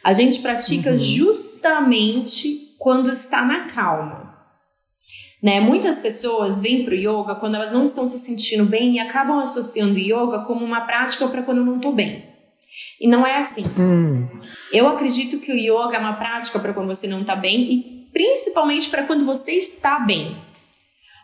[0.04, 0.98] A gente pratica uhum.
[0.98, 4.36] justamente quando está na calma.
[5.42, 5.58] Né?
[5.58, 9.40] Muitas pessoas vêm para o yoga quando elas não estão se sentindo bem e acabam
[9.40, 12.24] associando yoga como uma prática para quando eu não estou bem.
[13.00, 13.64] E não é assim.
[13.78, 14.28] Hum.
[14.70, 18.08] Eu acredito que o yoga é uma prática para quando você não está bem e
[18.12, 20.36] principalmente para quando você está bem.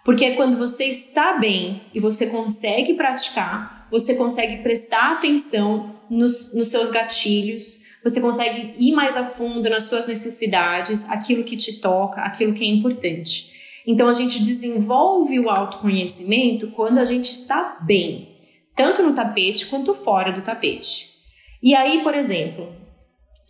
[0.04, 6.54] Porque é quando você está bem e você consegue praticar, você consegue prestar atenção nos,
[6.54, 11.74] nos seus gatilhos, você consegue ir mais a fundo nas suas necessidades, aquilo que te
[11.74, 13.52] toca, aquilo que é importante.
[13.86, 18.38] Então a gente desenvolve o autoconhecimento quando a gente está bem,
[18.74, 21.12] tanto no tapete quanto fora do tapete.
[21.62, 22.74] E aí, por exemplo,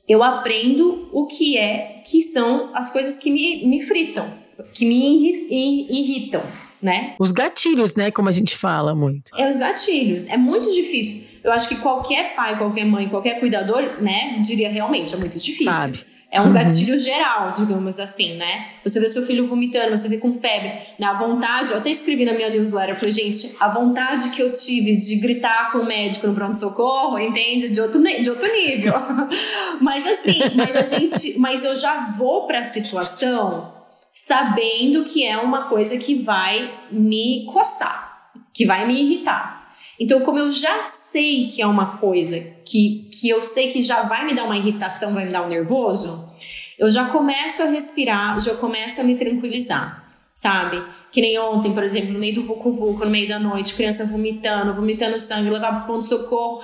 [0.09, 4.42] eu aprendo o que é que são as coisas que me, me fritam,
[4.75, 5.47] que me
[5.91, 6.43] irritam
[6.83, 7.15] né?
[7.19, 8.11] Os gatilhos, né?
[8.11, 9.31] Como a gente fala muito.
[9.39, 10.27] É os gatilhos.
[10.27, 11.29] É muito difícil.
[11.45, 15.73] Eu acho que qualquer pai, qualquer mãe, qualquer cuidador, né, diria realmente, é muito difícil.
[15.73, 16.13] Sabe.
[16.31, 16.53] É um uhum.
[16.53, 18.67] gatilho geral, digamos assim, né?
[18.83, 20.73] Você vê seu filho vomitando, você vê com febre.
[20.99, 24.51] Na vontade, eu até escrevi na minha newsletter, eu falei, gente, a vontade que eu
[24.51, 27.69] tive de gritar com o médico no pronto-socorro, entende?
[27.69, 28.95] De outro, de outro nível.
[29.83, 31.39] mas assim, mas a gente.
[31.39, 33.82] Mas eu já vou pra situação
[34.13, 39.73] sabendo que é uma coisa que vai me coçar, que vai me irritar.
[39.99, 44.03] Então, como eu já sei que é uma coisa que, que eu sei que já
[44.03, 46.31] vai me dar uma irritação, vai me dar um nervoso,
[46.79, 50.85] eu já começo a respirar, já começo a me tranquilizar, sabe?
[51.11, 54.75] Que nem ontem, por exemplo, no meio do vucu-vucu, no meio da noite, criança vomitando,
[54.75, 56.63] vomitando sangue, levar para ponto-socorro.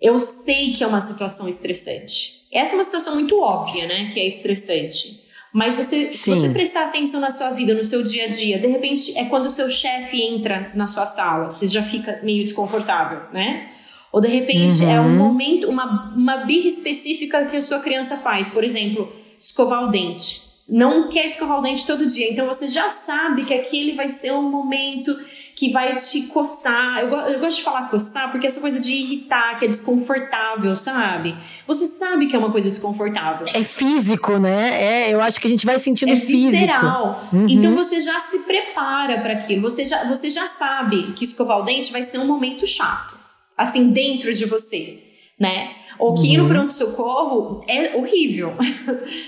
[0.00, 2.46] Eu sei que é uma situação estressante.
[2.50, 4.10] Essa é uma situação muito óbvia, né?
[4.12, 5.19] Que é estressante.
[5.52, 8.68] Mas você, se você prestar atenção na sua vida, no seu dia a dia, de
[8.68, 13.22] repente é quando o seu chefe entra na sua sala, você já fica meio desconfortável,
[13.32, 13.70] né?
[14.12, 14.90] Ou de repente uhum.
[14.90, 15.16] é um uhum.
[15.16, 18.48] momento, uma, uma birra específica que a sua criança faz.
[18.48, 20.42] Por exemplo, escovar o dente.
[20.68, 22.30] não quer escovar o dente todo dia.
[22.30, 25.16] Então você já sabe que aquele vai ser um momento
[25.60, 27.00] que vai te coçar.
[27.00, 31.36] Eu, eu, gosto de falar coçar porque essa coisa de irritar, que é desconfortável, sabe?
[31.66, 33.46] Você sabe que é uma coisa desconfortável.
[33.52, 34.82] É físico, né?
[34.82, 36.52] É, eu acho que a gente vai sentindo é físico.
[36.52, 37.28] visceral.
[37.30, 37.46] Uhum.
[37.46, 39.60] Então você já se prepara para aquilo.
[39.60, 43.14] Você já, você já sabe que escovar o dente vai ser um momento chato.
[43.54, 45.70] Assim, dentro de você né?
[46.00, 46.48] Ou que ir no uhum.
[46.48, 48.54] pronto-socorro é horrível.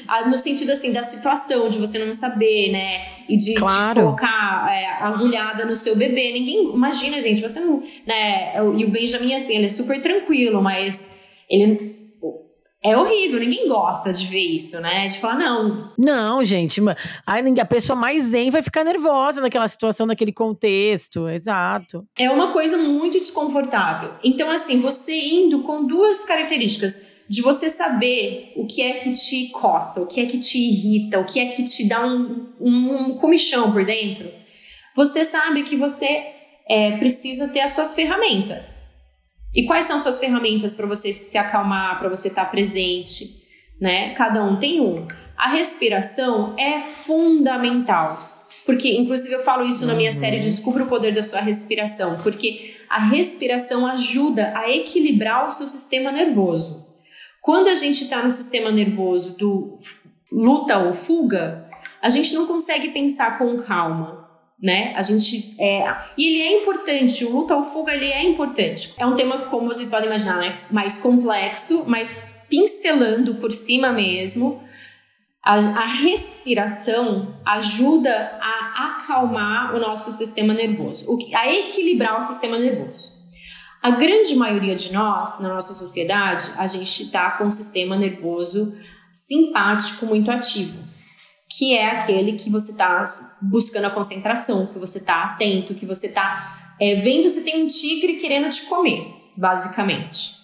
[0.09, 3.07] Ah, no sentido, assim, da situação, de você não saber, né?
[3.29, 3.95] E de, claro.
[3.95, 6.33] de colocar é, agulhada no seu bebê.
[6.33, 6.73] Ninguém...
[6.73, 7.83] Imagina, gente, você não...
[8.07, 8.55] Né?
[8.77, 12.02] E o Benjamin, assim, ele é super tranquilo, mas ele
[12.85, 15.07] é horrível, ninguém gosta de ver isso, né?
[15.07, 15.92] De falar, não.
[15.97, 16.81] Não, gente.
[17.25, 21.29] A pessoa mais zen vai ficar nervosa naquela situação, naquele contexto.
[21.29, 22.05] Exato.
[22.18, 24.14] É uma coisa muito desconfortável.
[24.25, 27.12] Então, assim, você indo com duas características.
[27.29, 31.18] De você saber o que é que te coça, o que é que te irrita,
[31.18, 34.29] o que é que te dá um, um, um comichão por dentro.
[34.95, 36.27] Você sabe que você
[36.68, 38.92] é, precisa ter as suas ferramentas.
[39.55, 43.43] E quais são suas ferramentas para você se acalmar, para você estar tá presente,
[43.81, 44.11] né?
[44.15, 45.07] Cada um tem um.
[45.37, 48.31] A respiração é fundamental.
[48.65, 50.17] Porque, inclusive, eu falo isso na minha uhum.
[50.17, 52.19] série Descubra o Poder da Sua Respiração.
[52.23, 56.87] Porque a respiração ajuda a equilibrar o seu sistema nervoso.
[57.41, 59.79] Quando a gente está no sistema nervoso do
[60.31, 61.69] luta ou fuga,
[62.01, 64.22] a gente não consegue pensar com calma
[64.62, 64.92] né?
[64.94, 65.85] A gente é
[66.16, 67.25] e ele é importante.
[67.25, 68.94] O luta ou fuga ele é importante.
[68.96, 70.61] É um tema como vocês podem imaginar, né?
[70.70, 74.62] Mais complexo, mas pincelando por cima mesmo.
[75.44, 83.20] A, a respiração ajuda a acalmar o nosso sistema nervoso, a equilibrar o sistema nervoso.
[83.83, 88.79] A grande maioria de nós, na nossa sociedade, a gente está com um sistema nervoso
[89.12, 90.92] simpático muito ativo
[91.57, 93.05] que é aquele que você está
[93.43, 97.67] buscando a concentração, que você está atento, que você está é, vendo se tem um
[97.67, 100.37] tigre querendo te comer, basicamente.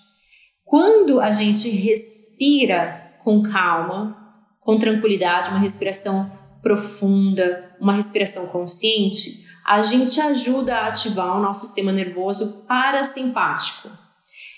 [0.64, 4.18] Quando a gente respira com calma,
[4.60, 6.30] com tranquilidade, uma respiração
[6.62, 13.88] profunda, uma respiração consciente, a gente ajuda a ativar o nosso sistema nervoso parasimpático.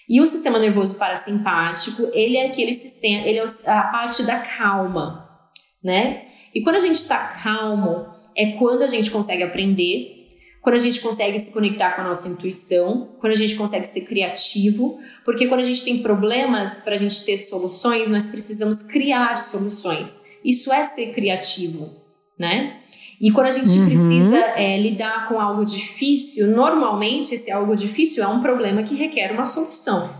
[0.08, 5.29] E o sistema nervoso parasimpático, ele é aquele sistema, ele é a parte da calma,
[5.82, 6.26] né?
[6.54, 10.26] E quando a gente está calmo, é quando a gente consegue aprender,
[10.60, 14.02] quando a gente consegue se conectar com a nossa intuição, quando a gente consegue ser
[14.02, 19.36] criativo, porque quando a gente tem problemas para a gente ter soluções, nós precisamos criar
[19.38, 20.22] soluções.
[20.44, 21.90] Isso é ser criativo,
[22.38, 22.78] né?
[23.20, 23.86] E quando a gente uhum.
[23.86, 29.32] precisa é, lidar com algo difícil, normalmente esse algo difícil é um problema que requer
[29.32, 30.10] uma solução.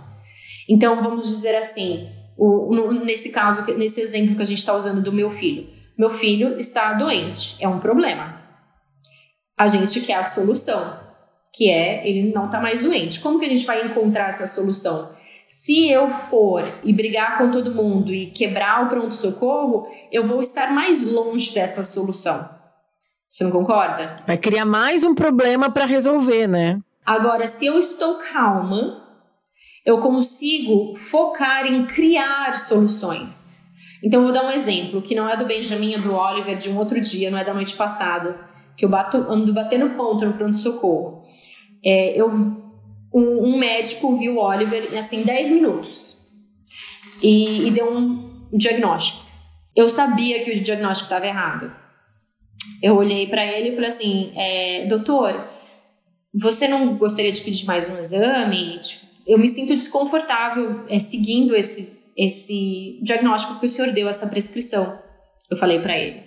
[0.68, 2.08] Então, vamos dizer assim,
[2.40, 5.68] o, no, nesse caso, nesse exemplo que a gente está usando do meu filho.
[5.98, 8.40] Meu filho está doente, é um problema.
[9.58, 10.98] A gente quer a solução,
[11.52, 13.20] que é ele não está mais doente.
[13.20, 15.10] Como que a gente vai encontrar essa solução?
[15.46, 20.72] Se eu for e brigar com todo mundo e quebrar o pronto-socorro, eu vou estar
[20.72, 22.48] mais longe dessa solução.
[23.28, 24.16] Você não concorda?
[24.26, 26.80] Vai criar mais um problema para resolver, né?
[27.04, 29.09] Agora, se eu estou calma,
[29.84, 33.60] eu consigo focar em criar soluções.
[34.02, 36.78] Então, vou dar um exemplo, que não é do Benjamin, é do Oliver, de um
[36.78, 38.38] outro dia, não é da noite passada,
[38.76, 41.22] que eu bato, ando batendo ponto no pronto-socorro.
[41.84, 42.28] É, eu,
[43.12, 46.26] um, um, médico viu o Oliver, assim, 10 minutos.
[47.22, 49.26] E, e deu um diagnóstico.
[49.76, 51.70] Eu sabia que o diagnóstico estava errado.
[52.82, 55.46] Eu olhei para ele e falei assim, é, doutor,
[56.34, 58.78] você não gostaria de pedir mais um exame?
[58.78, 64.26] Tipo, eu me sinto desconfortável é, seguindo esse esse diagnóstico que o senhor deu, essa
[64.26, 64.98] prescrição.
[65.50, 66.20] Eu falei para ele.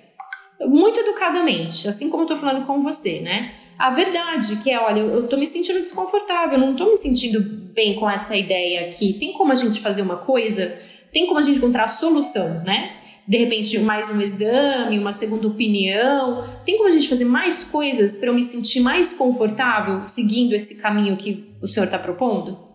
[0.62, 3.54] Muito educadamente, assim como eu tô falando com você, né?
[3.78, 7.96] A verdade que é, olha, eu tô me sentindo desconfortável, não tô me sentindo bem
[7.96, 9.14] com essa ideia aqui.
[9.20, 10.76] Tem como a gente fazer uma coisa?
[11.12, 12.98] Tem como a gente encontrar a solução, né?
[13.28, 16.44] De repente, mais um exame, uma segunda opinião.
[16.66, 20.82] Tem como a gente fazer mais coisas para eu me sentir mais confortável seguindo esse
[20.82, 22.73] caminho que o senhor está propondo?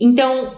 [0.00, 0.56] Então,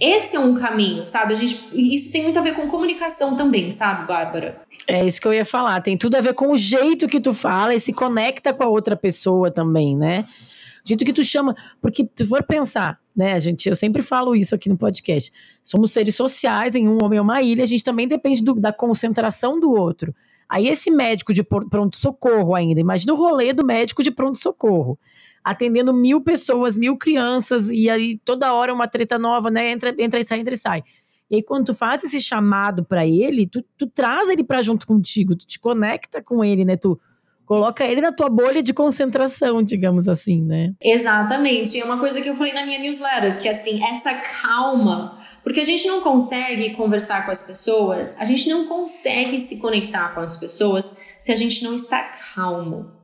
[0.00, 1.32] esse é um caminho, sabe?
[1.32, 4.62] A gente, isso tem muito a ver com comunicação também, sabe, Bárbara?
[4.86, 5.80] É isso que eu ia falar.
[5.80, 8.68] Tem tudo a ver com o jeito que tu fala e se conecta com a
[8.68, 10.24] outra pessoa também, né?
[10.84, 11.54] O jeito que tu chama.
[11.82, 13.68] Porque se for pensar, né, gente?
[13.68, 15.32] Eu sempre falo isso aqui no podcast.
[15.64, 18.72] Somos seres sociais em um homem ou uma ilha, a gente também depende do, da
[18.72, 20.14] concentração do outro.
[20.48, 24.98] Aí esse médico de pronto-socorro ainda, imagina o rolê do médico de pronto-socorro
[25.48, 29.70] atendendo mil pessoas, mil crianças, e aí toda hora uma treta nova, né?
[29.70, 30.84] Entra, entra e sai, entra e sai.
[31.30, 34.86] E aí, quando tu faz esse chamado para ele, tu, tu traz ele para junto
[34.86, 36.76] contigo, tu te conecta com ele, né?
[36.76, 37.00] Tu
[37.46, 40.74] coloca ele na tua bolha de concentração, digamos assim, né?
[40.82, 41.80] Exatamente.
[41.80, 45.64] É uma coisa que eu falei na minha newsletter, que assim, essa calma, porque a
[45.64, 50.36] gente não consegue conversar com as pessoas, a gente não consegue se conectar com as
[50.36, 52.97] pessoas se a gente não está calmo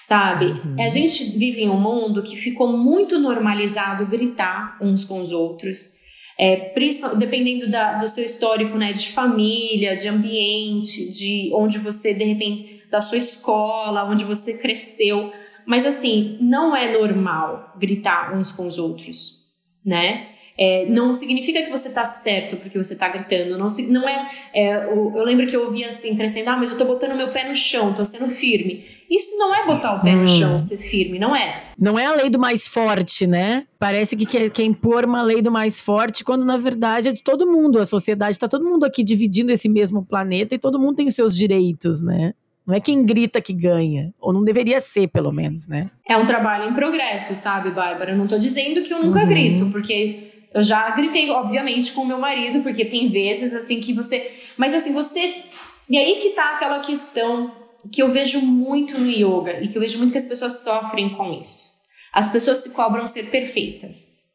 [0.00, 0.46] sabe?
[0.46, 0.76] Uhum.
[0.78, 6.00] A gente vive em um mundo que ficou muito normalizado gritar uns com os outros.
[6.38, 6.72] É,
[7.18, 12.82] dependendo da, do seu histórico, né, de família, de ambiente, de onde você, de repente,
[12.90, 15.30] da sua escola, onde você cresceu.
[15.66, 19.44] Mas assim, não é normal gritar uns com os outros,
[19.84, 20.30] né?
[20.60, 23.56] É, não significa que você está certo porque você está gritando.
[23.56, 26.74] Não, não é, é eu, eu, lembro que eu ouvia assim, crescendo, ah, mas eu
[26.74, 28.84] estou botando meu pé no chão, estou sendo firme.
[29.10, 30.20] Isso não é botar o pé hum.
[30.20, 31.64] no chão, ser firme, não é.
[31.78, 33.64] Não é a lei do mais forte, né?
[33.78, 37.22] Parece que quer, quer impor uma lei do mais forte, quando na verdade é de
[37.22, 37.78] todo mundo.
[37.78, 41.14] A sociedade está todo mundo aqui dividindo esse mesmo planeta e todo mundo tem os
[41.14, 42.34] seus direitos, né?
[42.66, 44.12] Não é quem grita que ganha.
[44.20, 45.90] Ou não deveria ser, pelo menos, né?
[46.06, 48.12] É um trabalho em progresso, sabe, Bárbara?
[48.12, 49.26] Eu não tô dizendo que eu nunca uhum.
[49.26, 53.92] grito, porque eu já gritei, obviamente, com o meu marido, porque tem vezes assim que
[53.92, 54.30] você.
[54.56, 55.44] Mas assim, você.
[55.88, 57.52] E aí que tá aquela questão
[57.92, 61.10] que eu vejo muito no yoga e que eu vejo muito que as pessoas sofrem
[61.10, 61.70] com isso.
[62.12, 64.30] As pessoas se cobram ser perfeitas.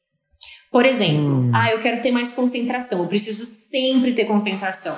[0.72, 1.52] Por exemplo, hum.
[1.54, 4.98] ah, eu quero ter mais concentração, eu preciso sempre ter concentração.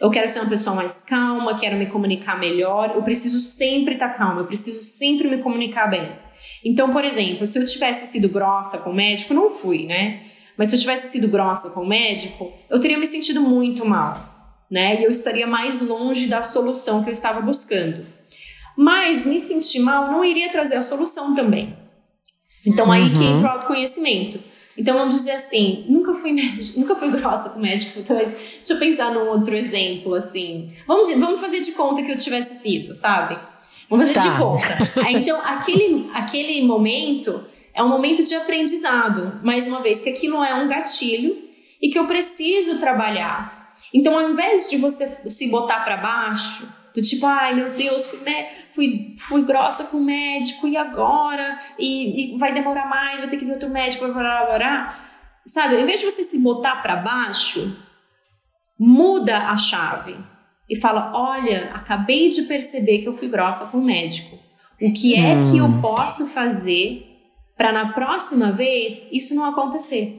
[0.00, 4.10] Eu quero ser uma pessoa mais calma, quero me comunicar melhor, eu preciso sempre estar
[4.10, 6.16] calma, eu preciso sempre me comunicar bem.
[6.64, 10.22] Então, por exemplo, se eu tivesse sido grossa com o médico, não fui, né?
[10.60, 14.62] Mas se eu tivesse sido grossa com o médico, eu teria me sentido muito mal,
[14.70, 15.00] né?
[15.00, 18.04] E eu estaria mais longe da solução que eu estava buscando.
[18.76, 21.74] Mas me sentir mal não iria trazer a solução também.
[22.66, 22.92] Então uhum.
[22.92, 23.36] aí que uhum.
[23.38, 24.38] entra o autoconhecimento.
[24.76, 26.36] Então vamos dizer assim, nunca fui
[26.76, 30.68] nunca fui grossa com o médico, então, mas deixa eu pensar num outro exemplo assim.
[30.86, 33.38] Vamos, vamos fazer de conta que eu tivesse sido, sabe?
[33.88, 34.28] Vamos fazer tá.
[34.28, 34.78] de conta.
[35.08, 40.54] então aquele aquele momento é um momento de aprendizado, mais uma vez, que aquilo é
[40.54, 41.36] um gatilho
[41.80, 43.72] e que eu preciso trabalhar.
[43.92, 48.18] Então, ao invés de você se botar para baixo, do tipo, ai meu Deus, fui,
[48.74, 51.56] fui, fui grossa com o médico e agora?
[51.78, 55.06] E, e, vai demorar mais, vai ter que ver outro médico, blá, blá, blá, blá.
[55.46, 57.76] Sabe, ao invés de você se botar para baixo,
[58.78, 60.16] muda a chave
[60.68, 64.38] e fala: olha, acabei de perceber que eu fui grossa com o médico.
[64.80, 65.50] O que é hum.
[65.50, 65.80] que eu hum.
[65.80, 67.09] posso fazer
[67.60, 70.18] para na próxima vez isso não acontecer.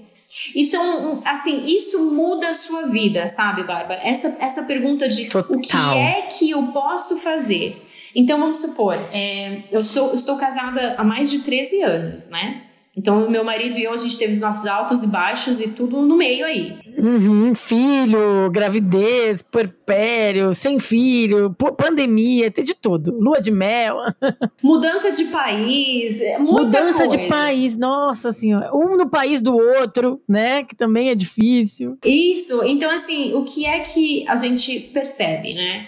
[0.56, 4.00] Isso é um, um, assim, isso muda a sua vida, sabe, Bárbara?
[4.04, 5.58] Essa, essa pergunta de Total.
[5.58, 7.84] o que é que eu posso fazer?
[8.14, 12.62] Então, vamos supor, é, eu, sou, eu estou casada há mais de 13 anos, né?
[12.96, 16.02] Então, meu marido e eu, a gente teve os nossos altos e baixos e tudo
[16.02, 16.78] no meio aí.
[16.98, 23.18] Uhum, filho, gravidez, puerpério, sem filho, pandemia, tem de tudo.
[23.18, 23.96] Lua de mel.
[24.62, 27.18] Mudança de país, é muita Mudança coisa.
[27.18, 28.76] de país, nossa senhora.
[28.76, 30.64] Um no país do outro, né?
[30.64, 31.98] Que também é difícil.
[32.04, 32.62] Isso.
[32.66, 35.88] Então, assim, o que é que a gente percebe, né?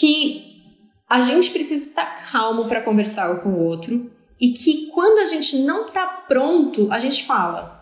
[0.00, 0.50] Que
[1.08, 4.08] a gente precisa estar calmo para conversar com o outro
[4.40, 7.78] e que quando a gente não está pronto, a gente fala.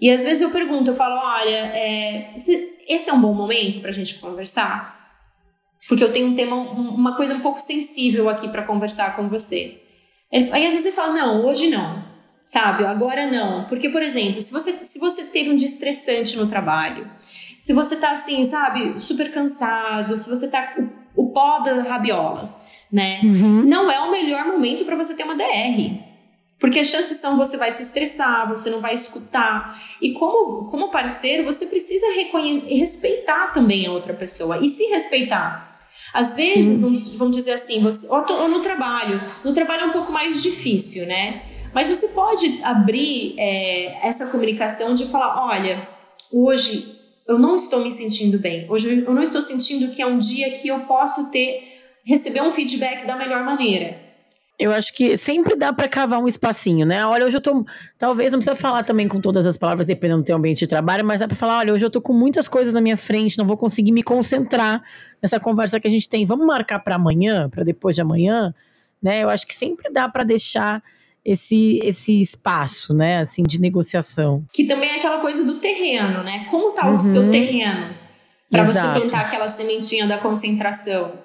[0.00, 3.90] E às vezes eu pergunto, eu falo, olha, é, esse é um bom momento para
[3.90, 5.00] a gente conversar?
[5.88, 9.80] Porque eu tenho um tema, uma coisa um pouco sensível aqui para conversar com você.
[10.32, 12.02] Aí às vezes ele fala, não, hoje não,
[12.44, 12.84] sabe?
[12.84, 13.64] Agora não.
[13.66, 17.08] Porque, por exemplo, se você, se você teve um dia estressante no trabalho,
[17.56, 20.74] se você tá assim, sabe, super cansado, se você tá
[21.16, 22.61] o, o pó da rabiola,
[22.92, 23.20] né?
[23.24, 23.64] Uhum.
[23.64, 26.12] Não é o melhor momento para você ter uma DR.
[26.60, 29.76] Porque as chances são você vai se estressar, você não vai escutar.
[30.00, 32.06] E como, como parceiro, você precisa
[32.68, 35.72] respeitar também a outra pessoa e se respeitar.
[36.14, 39.20] Às vezes, vamos, vamos, dizer assim, você, ou, ou, no trabalho.
[39.44, 41.42] No trabalho é um pouco mais difícil, né?
[41.74, 45.88] Mas você pode abrir é, essa comunicação de falar: olha,
[46.30, 48.66] hoje eu não estou me sentindo bem.
[48.70, 51.71] Hoje eu não estou sentindo que é um dia que eu posso ter
[52.06, 53.96] receber um feedback da melhor maneira.
[54.58, 57.04] Eu acho que sempre dá para cavar um espacinho, né?
[57.04, 57.64] Olha, hoje eu tô.
[57.98, 61.04] Talvez não precisa falar também com todas as palavras, dependendo do teu ambiente de trabalho,
[61.04, 63.46] mas dá pra falar: olha, hoje eu tô com muitas coisas na minha frente, não
[63.46, 64.82] vou conseguir me concentrar
[65.20, 66.24] nessa conversa que a gente tem.
[66.24, 68.54] Vamos marcar para amanhã, para depois de amanhã,
[69.02, 69.22] né?
[69.22, 70.82] Eu acho que sempre dá para deixar
[71.24, 74.44] esse, esse espaço, né, assim, de negociação.
[74.52, 76.46] Que também é aquela coisa do terreno, né?
[76.50, 76.96] Como tá uhum.
[76.96, 77.94] o seu terreno?
[78.50, 81.21] Para você plantar aquela sementinha da concentração.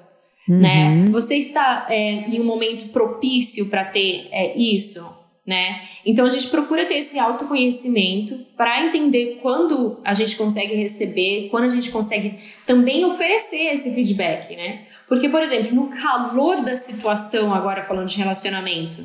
[0.47, 0.89] Né?
[0.89, 1.03] Uhum.
[1.03, 1.11] Né?
[1.11, 5.17] Você está é, em um momento propício para ter é, isso?
[5.47, 5.81] né?
[6.05, 11.63] Então a gente procura ter esse autoconhecimento para entender quando a gente consegue receber, quando
[11.63, 14.83] a gente consegue também oferecer esse feedback, né?
[15.07, 19.01] Porque, por exemplo, no calor da situação, agora falando de relacionamento,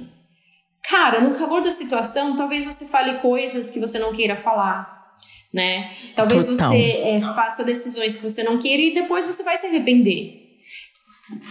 [0.82, 5.00] cara, no calor da situação, talvez você fale coisas que você não queira falar.
[5.52, 5.90] Né?
[6.16, 6.70] Talvez Total.
[6.70, 10.41] você é, faça decisões que você não queira e depois você vai se arrepender.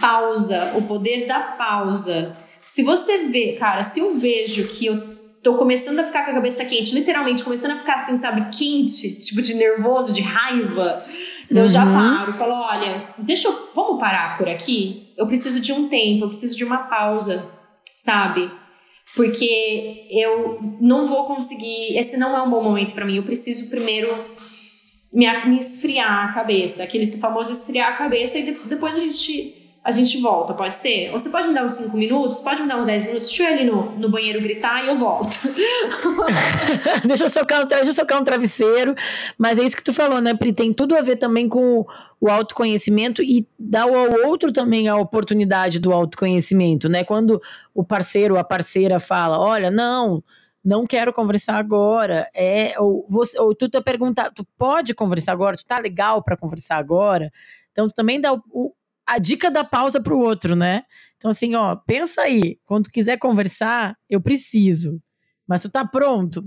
[0.00, 5.56] Pausa, o poder da pausa se você vê, cara, se eu vejo que eu tô
[5.56, 9.42] começando a ficar com a cabeça quente, literalmente começando a ficar assim, sabe, quente, tipo
[9.42, 11.02] de nervoso, de raiva,
[11.50, 11.58] uhum.
[11.58, 11.92] eu já uhum.
[11.92, 13.70] paro e falo: olha, deixa eu.
[13.74, 15.12] Vamos parar por aqui?
[15.18, 17.50] Eu preciso de um tempo, eu preciso de uma pausa,
[17.96, 18.48] sabe?
[19.16, 21.98] Porque eu não vou conseguir.
[21.98, 23.16] Esse não é um bom momento para mim.
[23.16, 24.08] Eu preciso primeiro
[25.12, 29.90] me, me esfriar a cabeça, aquele famoso esfriar a cabeça, e depois a gente a
[29.90, 31.10] gente volta, pode ser?
[31.12, 33.42] Ou você pode me dar uns 5 minutos, pode me dar uns 10 minutos, deixa
[33.42, 35.36] eu ir ali no, no banheiro gritar e eu volto.
[37.04, 38.94] deixa, eu socar, deixa eu socar um travesseiro.
[39.36, 40.52] Mas é isso que tu falou, né, Pri?
[40.52, 41.86] Tem tudo a ver também com o,
[42.20, 47.02] o autoconhecimento e dar ao outro também a oportunidade do autoconhecimento, né?
[47.02, 47.42] Quando
[47.74, 50.22] o parceiro a parceira fala, olha, não
[50.64, 52.30] não quero conversar agora.
[52.32, 55.56] É, ou, você, ou tu tá perguntar, tu pode conversar agora?
[55.56, 57.32] Tu tá legal para conversar agora?
[57.72, 58.72] Então, tu também dá o,
[59.06, 60.82] a dica da pausa para o outro, né?
[61.16, 65.00] Então, assim, ó, pensa aí, quando quiser conversar, eu preciso.
[65.46, 66.44] Mas tu tá pronto?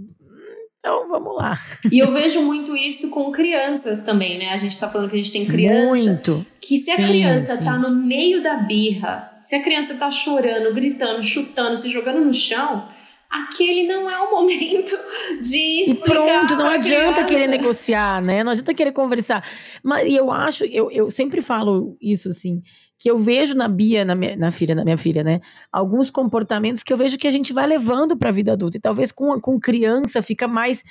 [0.78, 1.60] Então, vamos lá.
[1.92, 4.50] E eu vejo muito isso com crianças também, né?
[4.50, 5.86] A gente tá falando que a gente tem criança.
[5.86, 6.46] Muito.
[6.62, 7.64] Que se a sim, criança sim.
[7.64, 12.34] tá no meio da birra, se a criança tá chorando, gritando, chutando, se jogando no
[12.34, 12.88] chão,
[13.30, 14.96] aquele não é o momento
[15.42, 15.94] de explicar.
[15.94, 17.26] E pronto, não adianta criança.
[17.26, 18.44] querer negociar, né?
[18.44, 19.44] Não adianta querer conversar.
[19.84, 22.62] Mas eu acho, eu, eu sempre falo isso assim,
[22.98, 25.40] que eu vejo na Bia, na minha, na filha, na minha filha, né?
[25.72, 28.78] Alguns comportamentos que eu vejo que a gente vai levando para a vida adulta.
[28.78, 30.84] E talvez com, com criança fica mais.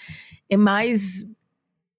[0.49, 1.25] É mais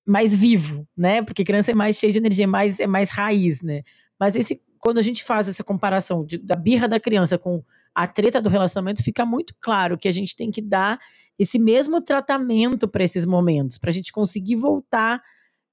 [0.07, 1.23] mais vivo, né?
[1.23, 3.81] Porque criança é mais cheia de energia, é mais, é mais raiz, né?
[4.19, 7.63] Mas esse, quando a gente faz essa comparação de, da birra da criança com
[7.95, 10.99] a treta do relacionamento, fica muito claro que a gente tem que dar
[11.39, 15.21] esse mesmo tratamento para esses momentos, para a gente conseguir voltar,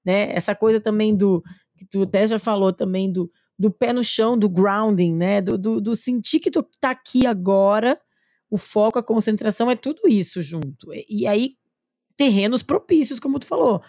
[0.05, 0.33] né?
[0.33, 1.43] Essa coisa também do
[1.77, 5.41] que tu até já falou também do, do pé no chão, do grounding, né?
[5.41, 7.99] Do, do, do sentir que tu tá aqui agora,
[8.49, 10.87] o foco, a concentração é tudo isso junto.
[11.09, 11.55] E aí
[12.15, 13.81] terrenos propícios, como tu falou.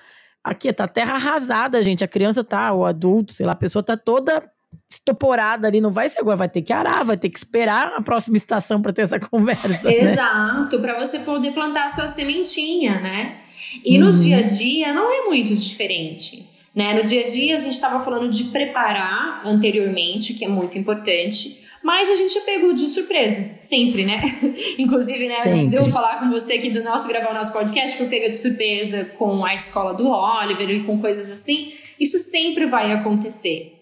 [0.42, 2.04] Aqui tá terra arrasada, gente.
[2.04, 4.50] A criança tá, o adulto, sei lá, a pessoa tá toda
[4.88, 8.02] estoporada ali, não vai ser agora, vai ter que arar, vai ter que esperar a
[8.02, 9.88] próxima estação para ter essa conversa.
[9.88, 10.12] Né?
[10.12, 10.82] Exato, né?
[10.82, 13.38] para você poder plantar a sua sementinha, né?
[13.84, 14.06] E uhum.
[14.06, 16.48] no dia a dia não é muito diferente.
[16.74, 16.92] Né?
[16.94, 21.62] No dia a dia a gente estava falando de preparar anteriormente, que é muito importante,
[21.84, 24.18] mas a gente é pego de surpresa, sempre, né?
[24.78, 27.98] Inclusive, né, antes de eu falar com você aqui do nosso, gravar o nosso podcast,
[27.98, 31.74] foi pega de surpresa com a escola do Oliver e com coisas assim.
[32.00, 33.73] Isso sempre vai acontecer.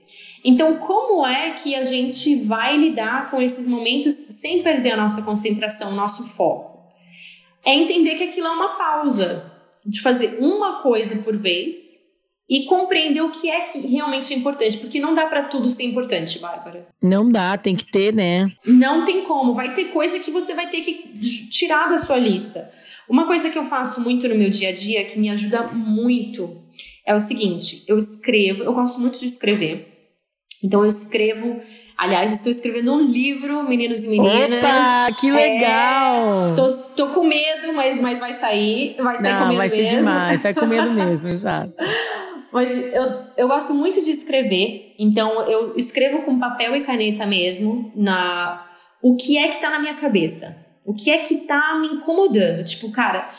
[0.45, 5.23] Então, como é que a gente vai lidar com esses momentos sem perder a nossa
[5.23, 6.73] concentração, o nosso foco?
[7.65, 9.53] É entender que aquilo é uma pausa,
[9.85, 12.03] de fazer uma coisa por vez
[12.49, 15.85] e compreender o que é que realmente é importante, porque não dá para tudo ser
[15.85, 16.87] importante, Bárbara.
[17.01, 18.53] Não dá, tem que ter, né?
[18.67, 21.15] Não tem como, vai ter coisa que você vai ter que
[21.51, 22.71] tirar da sua lista.
[23.09, 26.63] Uma coisa que eu faço muito no meu dia a dia que me ajuda muito
[27.07, 29.92] é o seguinte: eu escrevo, eu gosto muito de escrever.
[30.63, 31.61] Então eu escrevo,
[31.97, 34.61] aliás, estou escrevendo um livro, meninos e meninas.
[34.61, 36.51] Opa, que é, legal!
[36.51, 39.69] É, tô, tô com medo, mas, mas vai sair, vai sair Não, com medo vai
[39.69, 39.89] mesmo.
[39.89, 41.73] ser demais, vai com medo mesmo, exato.
[42.53, 47.91] Mas eu, eu gosto muito de escrever, então eu escrevo com papel e caneta mesmo
[47.97, 48.67] na
[49.01, 50.62] o que é que tá na minha cabeça.
[50.85, 52.65] O que é que tá me incomodando?
[52.65, 53.31] Tipo, cara,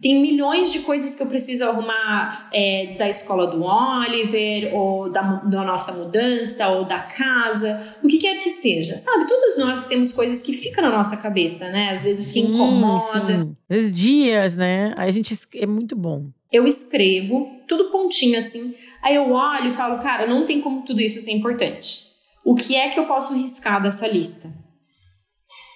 [0.00, 5.22] tem milhões de coisas que eu preciso arrumar é, da escola do Oliver, ou da,
[5.22, 8.96] da, nossa mudança, ou da casa, o que quer que seja.
[8.96, 11.90] Sabe, todos nós temos coisas que ficam na nossa cabeça, né?
[11.90, 13.40] Às vezes que incomoda.
[13.40, 13.56] Sim.
[13.68, 14.94] Às vezes dias, né?
[14.96, 16.26] Aí a gente é muito bom.
[16.52, 18.74] Eu escrevo, tudo pontinho assim.
[19.02, 22.12] Aí eu olho e falo, cara, não tem como tudo isso ser importante.
[22.44, 24.48] O que é que eu posso riscar dessa lista?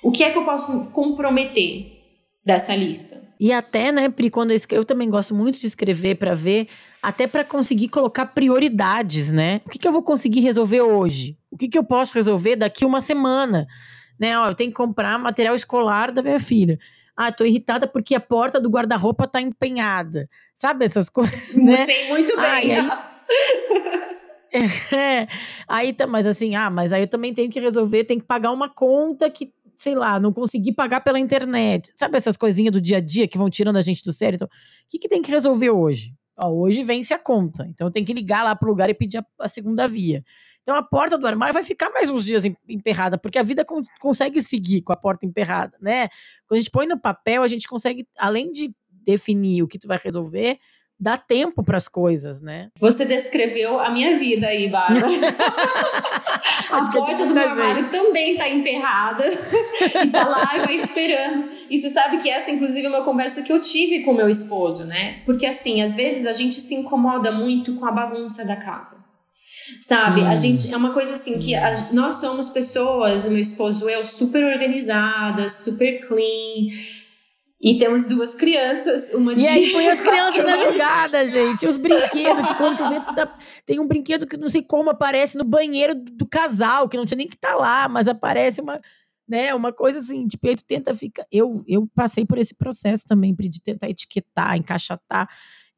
[0.03, 1.92] O que é que eu posso comprometer
[2.44, 3.26] dessa lista?
[3.38, 6.68] E até, né, Pri, quando eu escrevo, eu também gosto muito de escrever para ver,
[7.03, 9.61] até para conseguir colocar prioridades, né?
[9.66, 11.36] O que, que eu vou conseguir resolver hoje?
[11.51, 13.66] O que, que eu posso resolver daqui uma semana?
[14.18, 16.78] Né, ó, eu tenho que comprar material escolar da minha filha.
[17.14, 20.28] Ah, tô irritada porque a porta do guarda-roupa tá empenhada.
[20.55, 21.84] Sabe essas coisas, né?
[21.84, 22.44] Sei muito bem.
[22.44, 22.70] Ah, aí,
[24.94, 25.28] é,
[25.68, 28.53] aí tá, mas assim, ah, mas aí eu também tenho que resolver, tenho que pagar
[28.53, 31.93] uma conta que sei lá, não consegui pagar pela internet.
[31.95, 34.37] Sabe essas coisinhas do dia a dia que vão tirando a gente do sério?
[34.37, 34.51] Então, o
[34.89, 36.14] que, que tem que resolver hoje?
[36.39, 37.66] Ó, hoje vence a conta.
[37.68, 40.22] Então tem que ligar lá pro lugar e pedir a, a, segunda via.
[40.61, 43.81] Então a porta do armário vai ficar mais uns dias emperrada, porque a vida con
[44.01, 46.09] consegue seguir com a porta emperrada, né?
[46.47, 49.89] Quando a gente põe no papel, a gente consegue, além de definir o que tu
[49.89, 50.59] vai resolver,
[50.99, 52.68] dá tempo para as coisas, né?
[52.80, 55.07] Você descreveu a minha vida aí, Bárbara.
[56.70, 59.24] a é porta do meu armário também tá emperrada
[60.05, 61.49] e tá lá e vai esperando.
[61.70, 64.84] E você sabe que essa, inclusive, é uma conversa que eu tive com meu esposo,
[64.84, 65.22] né?
[65.24, 69.05] Porque assim, às vezes a gente se incomoda muito com a bagunça da casa.
[69.80, 70.20] Sabe?
[70.20, 70.26] Sim.
[70.26, 74.05] A gente é uma coisa assim que a, nós somos pessoas, o meu esposo eu,
[74.05, 76.68] super organizadas, super clean
[77.61, 79.42] e temos duas crianças, uma de.
[79.42, 81.66] E aí põe as crianças na jogada, gente.
[81.66, 83.26] Os brinquedos, que quando tu vê, tu dá...
[83.64, 87.16] tem um brinquedo que não sei como aparece no banheiro do casal, que não tinha
[87.16, 88.78] nem que estar tá lá, mas aparece uma,
[89.26, 91.26] né, uma coisa assim, tipo, aí tu tenta ficar.
[91.32, 95.26] Eu, eu passei por esse processo também, de tentar etiquetar, encaixotar,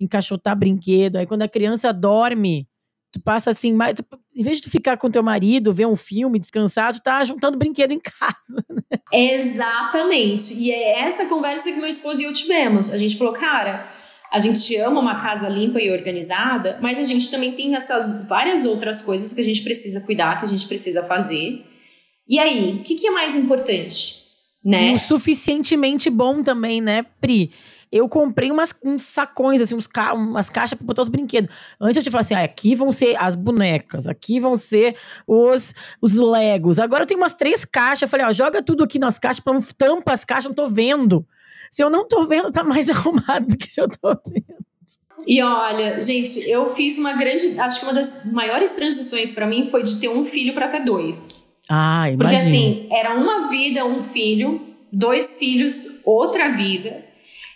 [0.01, 1.17] encaixotar brinquedo.
[1.17, 2.69] Aí quando a criança dorme,
[3.13, 4.05] tu passa assim, mais, tu,
[4.35, 7.59] em vez de tu ficar com teu marido, ver um filme, descansar, tu tá juntando
[7.59, 8.65] brinquedo em casa.
[8.71, 8.99] Né?
[9.13, 10.55] Exatamente.
[10.55, 12.91] E é essa conversa que meu esposo e eu tivemos.
[12.91, 13.89] A gente falou, cara,
[14.31, 18.67] a gente ama uma casa limpa e organizada, mas a gente também tem essas várias
[18.67, 21.65] outras coisas que a gente precisa cuidar, que a gente precisa fazer.
[22.29, 24.19] E aí, o que, que é mais importante?
[24.63, 24.91] Né?
[24.91, 27.53] E o suficientemente bom também, né, Pri?
[27.91, 31.51] Eu comprei umas, uns sacões, assim, uns ca umas caixas para botar os brinquedos.
[31.81, 35.75] Antes eu te falava assim, ah, aqui vão ser as bonecas, aqui vão ser os,
[36.01, 36.79] os Legos.
[36.79, 38.03] Agora eu tenho umas três caixas.
[38.03, 40.69] Eu falei, ó, joga tudo aqui nas caixas, pra não tampa as caixas, não tô
[40.69, 41.27] vendo.
[41.71, 44.59] Se eu não tô vendo, tá mais arrumado do que se eu tô vendo.
[45.27, 47.59] E olha, gente, eu fiz uma grande.
[47.59, 50.85] Acho que uma das maiores transições para mim foi de ter um filho para ter
[50.85, 51.49] dois.
[51.69, 52.17] Ah, imagina.
[52.17, 54.61] Porque assim, era uma vida, um filho,
[54.91, 57.05] dois filhos, outra vida.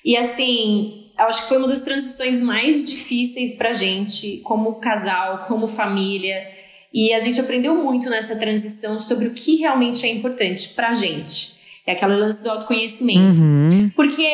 [0.05, 5.45] E assim, eu acho que foi uma das transições mais difíceis pra gente, como casal,
[5.47, 6.49] como família.
[6.93, 11.53] E a gente aprendeu muito nessa transição sobre o que realmente é importante pra gente.
[11.87, 13.41] É aquela lance do autoconhecimento.
[13.41, 13.91] Uhum.
[13.95, 14.27] Porque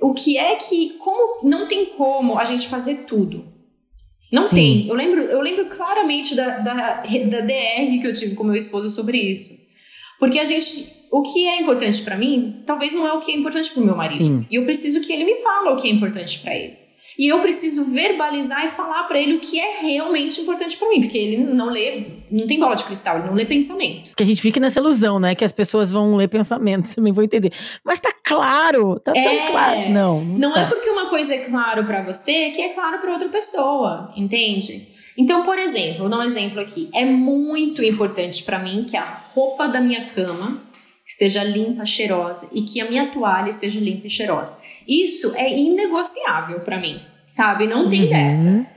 [0.00, 0.90] o que é que.
[0.98, 3.44] Como não tem como a gente fazer tudo.
[4.32, 4.56] Não Sim.
[4.56, 4.88] tem.
[4.88, 8.90] Eu lembro, eu lembro claramente da, da, da DR que eu tive com meu esposo
[8.90, 9.54] sobre isso.
[10.18, 13.34] Porque a gente o que é importante para mim, talvez não é o que é
[13.34, 14.18] importante para o meu marido.
[14.18, 14.46] Sim.
[14.50, 16.74] E eu preciso que ele me fale o que é importante para ele.
[17.18, 21.00] E eu preciso verbalizar e falar para ele o que é realmente importante para mim,
[21.00, 24.12] porque ele não lê, não tem bola de cristal, ele não lê pensamento.
[24.14, 27.24] Que a gente fique nessa ilusão, né, que as pessoas vão ler pensamento, também vou
[27.24, 27.50] entender.
[27.82, 29.90] Mas tá claro, tá é, tão claro.
[29.90, 30.60] Não, não, não é tá.
[30.60, 34.88] é porque uma coisa é claro para você que é claro para outra pessoa, entende?
[35.16, 36.90] Então, por exemplo, vou dar um exemplo aqui.
[36.92, 39.02] É muito importante para mim que a
[39.34, 40.65] roupa da minha cama
[41.16, 44.58] esteja limpa, cheirosa e que a minha toalha esteja limpa e cheirosa.
[44.86, 47.66] Isso é inegociável para mim, sabe?
[47.66, 48.08] Não tem uhum.
[48.10, 48.76] dessa.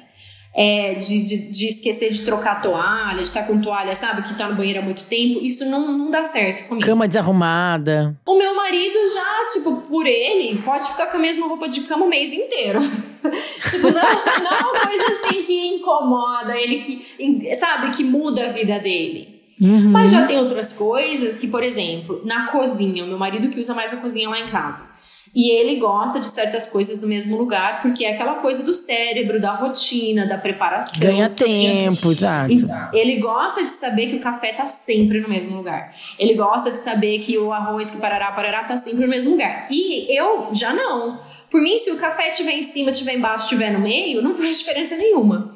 [0.56, 4.48] É, de, de, de, esquecer de trocar toalha, de estar com toalha, sabe, que tá
[4.48, 6.86] no banheiro há muito tempo, isso não, não dá certo comigo.
[6.86, 8.18] Cama desarrumada.
[8.26, 12.06] O meu marido já, tipo, por ele, pode ficar com a mesma roupa de cama
[12.06, 12.80] o mês inteiro.
[13.70, 18.52] tipo, não, não é uma coisa assim que incomoda ele, que, sabe, que muda a
[18.52, 19.39] vida dele.
[19.62, 19.89] Uhum.
[19.89, 23.74] Mas já tem outras coisas que, por exemplo, na cozinha, o meu marido que usa
[23.74, 24.86] mais a cozinha lá em casa.
[25.34, 29.39] E ele gosta de certas coisas no mesmo lugar, porque é aquela coisa do cérebro,
[29.39, 30.99] da rotina, da preparação.
[30.99, 32.51] Ganha tempo, exato.
[32.91, 35.93] Ele gosta de saber que o café tá sempre no mesmo lugar.
[36.18, 39.68] Ele gosta de saber que o arroz que parará, parará, tá sempre no mesmo lugar.
[39.70, 41.20] E eu já não.
[41.49, 44.57] Por mim, se o café tiver em cima, tiver embaixo, tiver no meio, não faz
[44.57, 45.55] diferença nenhuma.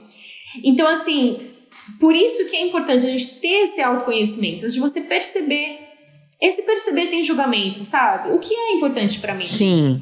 [0.64, 1.38] Então, assim,
[2.00, 5.80] por isso que é importante a gente ter esse autoconhecimento, de você perceber,
[6.42, 8.32] esse perceber sem julgamento, sabe?
[8.32, 9.46] O que é importante para mim?
[9.46, 9.98] Sim.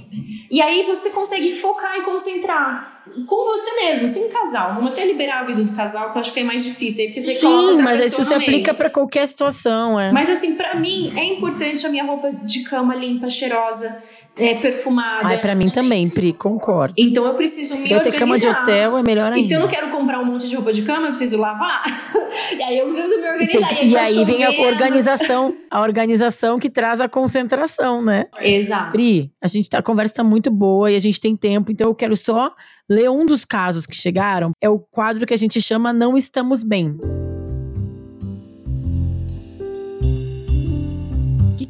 [0.51, 4.75] E aí você consegue focar e concentrar com você mesmo, sem casal.
[4.75, 7.05] Vamos até liberar a vida do casal, que eu acho que é mais difícil.
[7.05, 10.11] Aí, você Sim, mas isso se aplica para qualquer situação, é.
[10.11, 14.03] Mas assim, para mim é importante a minha roupa de cama limpa, cheirosa
[14.35, 15.27] é, perfumada.
[15.27, 16.93] Ai, pra mim também, Pri, concordo.
[16.97, 18.11] Então eu preciso me eu organizar.
[18.11, 19.39] ter cama de hotel é melhor ainda.
[19.39, 21.81] E se eu não quero comprar um monte de roupa de cama, eu preciso lavar.
[22.57, 23.73] e aí eu preciso me organizar.
[23.73, 28.25] E, aí, e aí vem a organização, a organização que traz a concentração, né?
[28.39, 28.91] Exato.
[28.93, 31.87] Pri, a, gente tá, a conversa tá muito boa e a gente tem tempo, então
[31.87, 32.53] eu quero só
[32.89, 34.51] ler um dos casos que chegaram.
[34.61, 36.97] É o quadro que a gente chama Não Estamos Bem.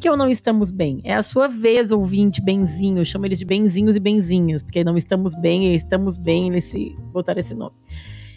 [0.02, 1.00] Que ou não estamos bem?
[1.04, 2.98] É a sua vez, ouvinte, benzinho.
[2.98, 6.64] Eu chamo eles de benzinhos e benzinhas, porque não estamos bem e estamos bem, eles
[6.64, 7.76] se botaram esse nome.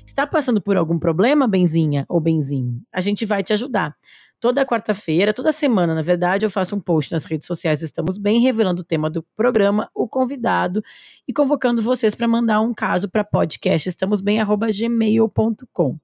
[0.05, 2.79] Está passando por algum problema, benzinha ou benzinho?
[2.93, 3.95] A gente vai te ajudar.
[4.39, 8.19] Toda quarta-feira, toda semana, na verdade, eu faço um post nas redes sociais do Estamos
[8.19, 10.83] Bem, revelando o tema do programa, o convidado
[11.27, 15.97] e convocando vocês para mandar um caso para podcast estamosbem@gmail.com.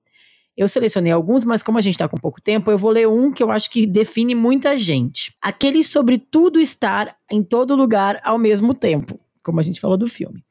[0.55, 3.31] Eu selecionei alguns, mas como a gente está com pouco tempo, eu vou ler um
[3.31, 5.33] que eu acho que define muita gente.
[5.41, 10.07] Aquele sobre tudo estar em todo lugar ao mesmo tempo, como a gente falou do
[10.07, 10.43] filme.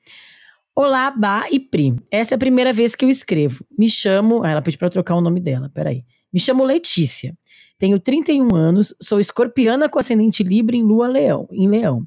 [0.74, 1.96] Olá, Bá e Pri.
[2.10, 3.64] Essa é a primeira vez que eu escrevo.
[3.78, 4.42] Me chamo.
[4.42, 6.04] Ah, ela pediu para trocar o nome dela, peraí.
[6.32, 7.36] Me chamo Letícia.
[7.78, 12.06] Tenho 31 anos, sou escorpiana com ascendente Libra em Lua Leão, em Leão.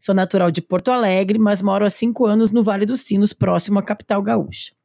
[0.00, 3.78] Sou natural de Porto Alegre, mas moro há cinco anos no Vale dos Sinos, próximo
[3.78, 4.77] à capital gaúcha.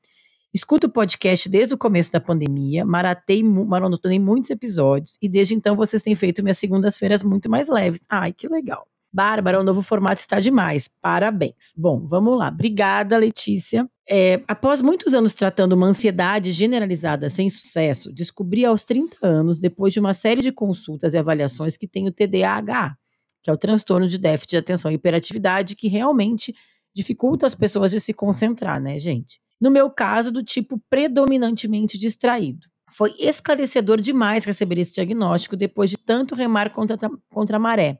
[0.53, 5.75] Escuto o podcast desde o começo da pandemia, maratei, maratonei muitos episódios e desde então
[5.75, 8.01] vocês têm feito minhas segundas-feiras muito mais leves.
[8.07, 8.85] Ai, que legal.
[9.11, 10.87] Bárbara, o novo formato está demais.
[11.01, 11.73] Parabéns.
[11.75, 12.49] Bom, vamos lá.
[12.49, 13.89] Obrigada, Letícia.
[14.07, 19.91] É, após muitos anos tratando uma ansiedade generalizada sem sucesso, descobri aos 30 anos, depois
[19.91, 22.95] de uma série de consultas e avaliações, que tenho TDAH,
[23.41, 26.53] que é o transtorno de déficit de atenção e hiperatividade, que realmente
[26.95, 29.41] dificulta as pessoas de se concentrar, né, gente?
[29.63, 32.67] No meu caso, do tipo predominantemente distraído.
[32.91, 36.97] Foi esclarecedor demais receber esse diagnóstico depois de tanto remar contra,
[37.29, 37.97] contra a maré.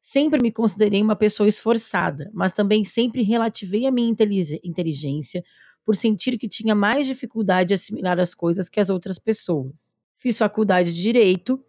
[0.00, 4.08] Sempre me considerei uma pessoa esforçada, mas também sempre relativei a minha
[4.64, 5.44] inteligência
[5.84, 9.94] por sentir que tinha mais dificuldade de assimilar as coisas que as outras pessoas.
[10.16, 11.62] Fiz faculdade de Direito,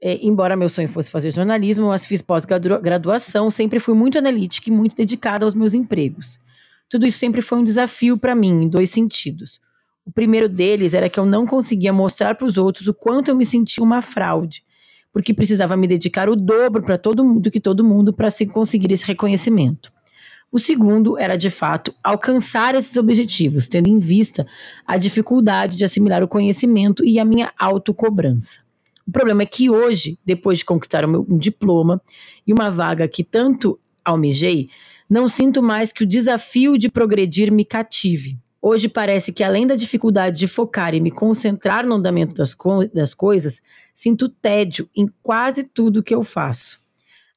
[0.00, 4.72] é, embora meu sonho fosse fazer jornalismo, mas fiz pós-graduação, sempre fui muito analítica e
[4.72, 6.38] muito dedicada aos meus empregos.
[6.92, 9.58] Tudo isso sempre foi um desafio para mim, em dois sentidos.
[10.04, 13.34] O primeiro deles era que eu não conseguia mostrar para os outros o quanto eu
[13.34, 14.62] me sentia uma fraude,
[15.10, 18.92] porque precisava me dedicar o dobro para todo mundo que todo mundo para se conseguir
[18.92, 19.90] esse reconhecimento.
[20.52, 24.46] O segundo era, de fato, alcançar esses objetivos, tendo em vista
[24.86, 28.60] a dificuldade de assimilar o conhecimento e a minha autocobrança.
[29.08, 32.02] O problema é que hoje, depois de conquistar o meu diploma
[32.46, 34.68] e uma vaga que tanto almejei,
[35.12, 38.38] não sinto mais que o desafio de progredir me cative.
[38.62, 42.88] Hoje parece que, além da dificuldade de focar e me concentrar no andamento das, co
[42.88, 43.60] das coisas,
[43.92, 46.80] sinto tédio em quase tudo que eu faço.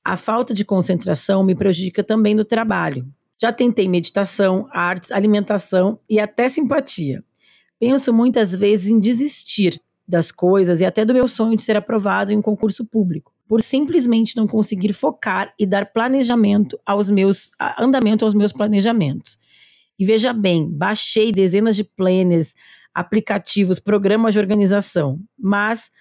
[0.06, 3.06] A falta de concentração me prejudica também no trabalho.
[3.42, 7.22] Já tentei meditação, artes, alimentação e até simpatia.
[7.78, 12.32] Penso muitas vezes em desistir das coisas e até do meu sonho de ser aprovado
[12.32, 18.26] em um concurso público por simplesmente não conseguir focar e dar planejamento aos meus andamento
[18.26, 19.38] aos meus planejamentos.
[19.98, 22.56] E veja bem, baixei dezenas de planners,
[22.94, 25.92] aplicativos, programas de organização, mas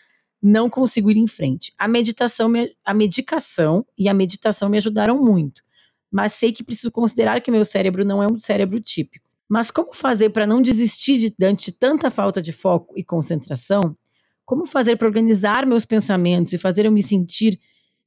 [0.42, 1.72] não consigo ir em frente.
[1.78, 2.52] A meditação,
[2.84, 5.62] a medicação e a meditação me ajudaram muito,
[6.10, 9.28] mas sei que preciso considerar que meu cérebro não é um cérebro típico.
[9.48, 13.96] Mas como fazer para não desistir de, diante de tanta falta de foco e concentração?
[14.44, 17.58] Como fazer para organizar meus pensamentos e fazer eu me sentir,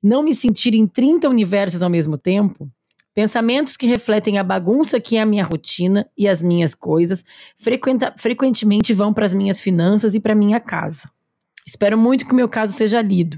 [0.01, 2.69] não me sentir em 30 universos ao mesmo tempo?
[3.13, 7.25] Pensamentos que refletem a bagunça que é a minha rotina e as minhas coisas,
[8.15, 11.09] frequentemente vão para as minhas finanças e para minha casa.
[11.65, 13.37] Espero muito que o meu caso seja lido.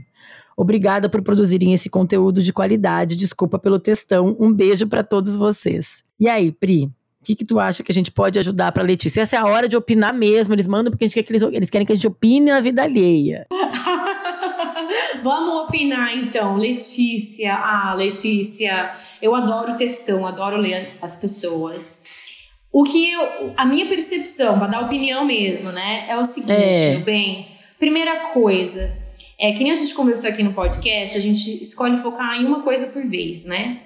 [0.57, 3.15] Obrigada por produzirem esse conteúdo de qualidade.
[3.15, 4.35] Desculpa pelo textão.
[4.37, 6.03] Um beijo para todos vocês.
[6.19, 6.91] E aí, Pri?
[7.21, 9.21] O que, que tu acha que a gente pode ajudar para Letícia?
[9.21, 10.53] Essa é a hora de opinar mesmo.
[10.53, 12.61] Eles mandam porque a gente quer que eles, eles querem que a gente opine na
[12.61, 13.45] vida alheia.
[15.21, 17.53] Vamos opinar então, Letícia.
[17.53, 22.03] Ah, Letícia, eu adoro textão, adoro ler as pessoas.
[22.71, 26.91] O que eu, a minha percepção, para dar opinião mesmo, né, é o seguinte, é.
[26.91, 27.47] meu bem.
[27.77, 28.95] Primeira coisa,
[29.37, 32.61] é que nem a gente conversou aqui no podcast, a gente escolhe focar em uma
[32.61, 33.79] coisa por vez, né?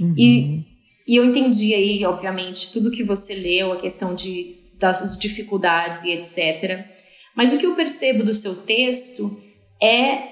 [0.00, 0.14] Uhum.
[0.16, 0.69] E
[1.10, 6.12] e eu entendi aí, obviamente, tudo que você leu, a questão de, das dificuldades e
[6.12, 6.86] etc.
[7.34, 9.42] Mas o que eu percebo do seu texto
[9.82, 10.22] é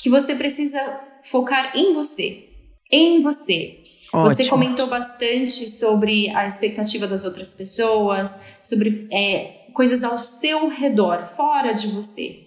[0.00, 0.80] que você precisa
[1.22, 2.48] focar em você.
[2.90, 3.76] Em você.
[4.10, 4.30] Ótimo.
[4.30, 11.20] Você comentou bastante sobre a expectativa das outras pessoas, sobre é, coisas ao seu redor,
[11.36, 12.45] fora de você.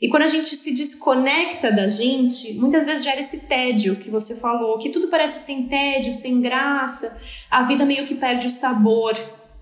[0.00, 4.38] E quando a gente se desconecta da gente, muitas vezes gera esse tédio que você
[4.40, 7.18] falou, que tudo parece sem tédio, sem graça,
[7.50, 9.14] a vida meio que perde o sabor,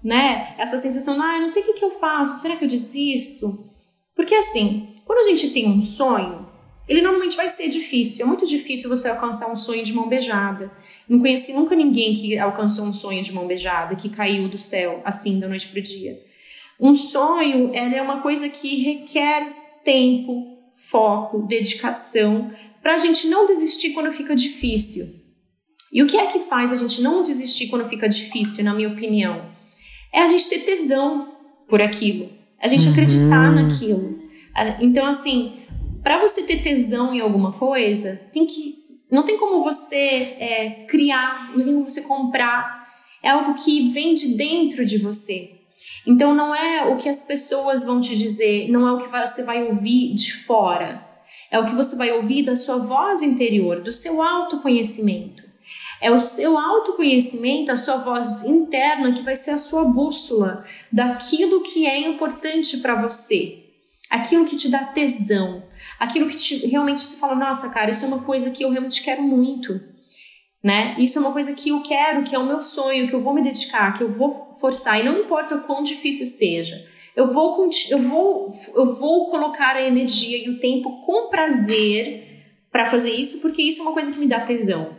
[0.02, 0.54] né?
[0.58, 3.64] Essa sensação, ah, eu não sei o que, que eu faço, será que eu desisto?
[4.16, 6.44] Porque assim, quando a gente tem um sonho,
[6.88, 8.24] ele normalmente vai ser difícil.
[8.24, 10.70] É muito difícil você alcançar um sonho de mão beijada.
[11.08, 15.00] Não conheci nunca ninguém que alcançou um sonho de mão beijada, que caiu do céu
[15.04, 16.20] assim da noite pro dia.
[16.78, 20.58] Um sonho, é uma coisa que requer tempo,
[20.90, 22.50] foco, dedicação,
[22.82, 25.06] para a gente não desistir quando fica difícil.
[25.92, 28.88] E o que é que faz a gente não desistir quando fica difícil, na minha
[28.88, 29.50] opinião?
[30.12, 31.36] É a gente ter tesão
[31.68, 32.30] por aquilo,
[32.60, 32.92] a gente uhum.
[32.92, 34.18] acreditar naquilo.
[34.80, 35.54] Então, assim,
[36.02, 41.52] para você ter tesão em alguma coisa, tem que não tem como você é, criar,
[41.56, 42.84] não tem como você comprar.
[43.22, 45.52] É algo que vem de dentro de você.
[46.06, 49.44] Então não é o que as pessoas vão te dizer, não é o que você
[49.44, 51.02] vai ouvir de fora.
[51.50, 55.42] É o que você vai ouvir da sua voz interior, do seu autoconhecimento.
[56.00, 61.62] É o seu autoconhecimento, a sua voz interna que vai ser a sua bússola daquilo
[61.62, 63.64] que é importante para você,
[64.10, 65.62] aquilo que te dá tesão,
[65.98, 69.02] aquilo que te, realmente se fala, nossa, cara, isso é uma coisa que eu realmente
[69.02, 69.80] quero muito,
[70.64, 70.94] né?
[70.98, 73.34] Isso é uma coisa que eu quero, que é o meu sonho, que eu vou
[73.34, 76.82] me dedicar, que eu vou forçar, e não importa o quão difícil seja.
[77.14, 82.86] Eu vou, eu vou, eu vou colocar a energia e o tempo com prazer para
[82.86, 84.96] fazer isso, porque isso é uma coisa que me dá tesão.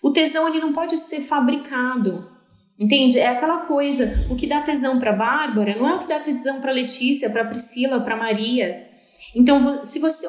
[0.00, 2.30] O tesão ele não pode ser fabricado.
[2.78, 3.18] Entende?
[3.18, 6.60] É aquela coisa, o que dá tesão para Bárbara não é o que dá tesão
[6.60, 8.86] para Letícia, para Priscila, para Maria.
[9.34, 10.26] Então, se você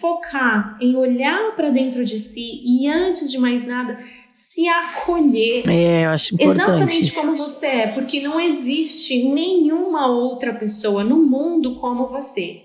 [0.00, 3.98] focar em olhar para dentro de si e antes de mais nada,
[4.34, 5.68] se acolher.
[5.68, 6.60] É, eu acho importante.
[6.62, 12.62] Exatamente como você é, porque não existe nenhuma outra pessoa no mundo como você.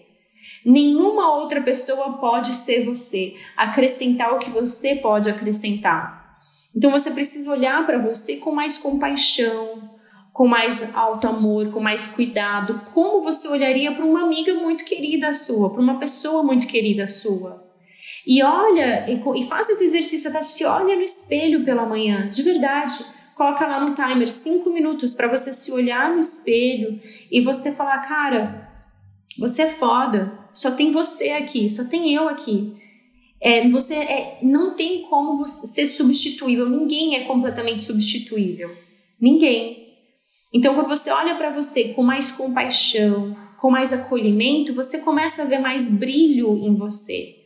[0.65, 6.35] Nenhuma outra pessoa pode ser você, acrescentar o que você pode acrescentar.
[6.75, 9.89] Então você precisa olhar para você com mais compaixão,
[10.33, 15.33] com mais alto amor, com mais cuidado, como você olharia para uma amiga muito querida
[15.33, 17.66] sua, para uma pessoa muito querida sua.
[18.27, 22.43] E olha, e, e faça esse exercício até se olha no espelho pela manhã, de
[22.43, 23.05] verdade.
[23.33, 26.99] Coloca lá no timer cinco minutos para você se olhar no espelho
[27.31, 28.69] e você falar, cara,
[29.39, 32.75] você é foda, só tem você aqui, só tem eu aqui.
[33.39, 38.75] É, você é, não tem como você ser substituível, ninguém é completamente substituível.
[39.21, 39.87] Ninguém.
[40.53, 45.45] Então, quando você olha para você com mais compaixão, com mais acolhimento, você começa a
[45.45, 47.36] ver mais brilho em você.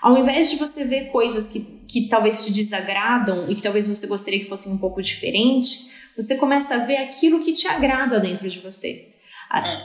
[0.00, 4.06] Ao invés de você ver coisas que, que talvez te desagradam e que talvez você
[4.06, 8.48] gostaria que fossem um pouco diferente, você começa a ver aquilo que te agrada dentro
[8.48, 9.08] de você.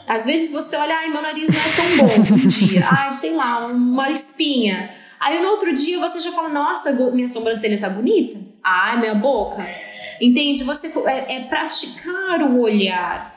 [0.08, 3.34] Às vezes você olha, ai, meu nariz não é tão bom um dia, ai, sei
[3.34, 4.90] lá, uma espinha.
[5.20, 8.38] Aí no outro dia você já fala, nossa, minha sobrancelha tá bonita.
[8.62, 9.66] Ai, minha boca.
[10.20, 10.64] Entende?
[10.64, 13.34] Você é, é praticar o olhar.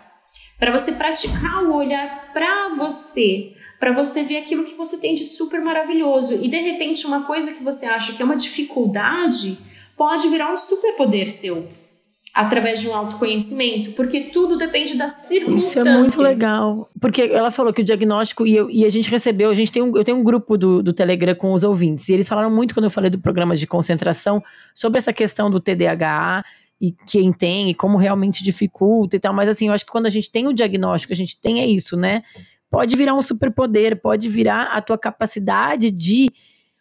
[0.59, 5.25] Para você praticar o olhar para você, para você ver aquilo que você tem de
[5.25, 9.59] super maravilhoso e de repente uma coisa que você acha que é uma dificuldade
[9.97, 11.69] pode virar um superpoder seu
[12.37, 15.81] através de um autoconhecimento, porque tudo depende da circunstância.
[15.81, 16.87] Isso é muito legal.
[17.01, 19.83] Porque ela falou que o diagnóstico, e, eu, e a gente recebeu, a gente tem
[19.83, 22.75] um, eu tenho um grupo do, do Telegram com os ouvintes, e eles falaram muito
[22.75, 26.45] quando eu falei do programa de concentração sobre essa questão do TDAH
[26.79, 29.33] e quem tem e como realmente dificulta e tal.
[29.33, 31.67] Mas assim, eu acho que quando a gente tem o diagnóstico, a gente tem é
[31.67, 32.23] isso, né?
[32.71, 36.31] Pode virar um superpoder, pode virar a tua capacidade de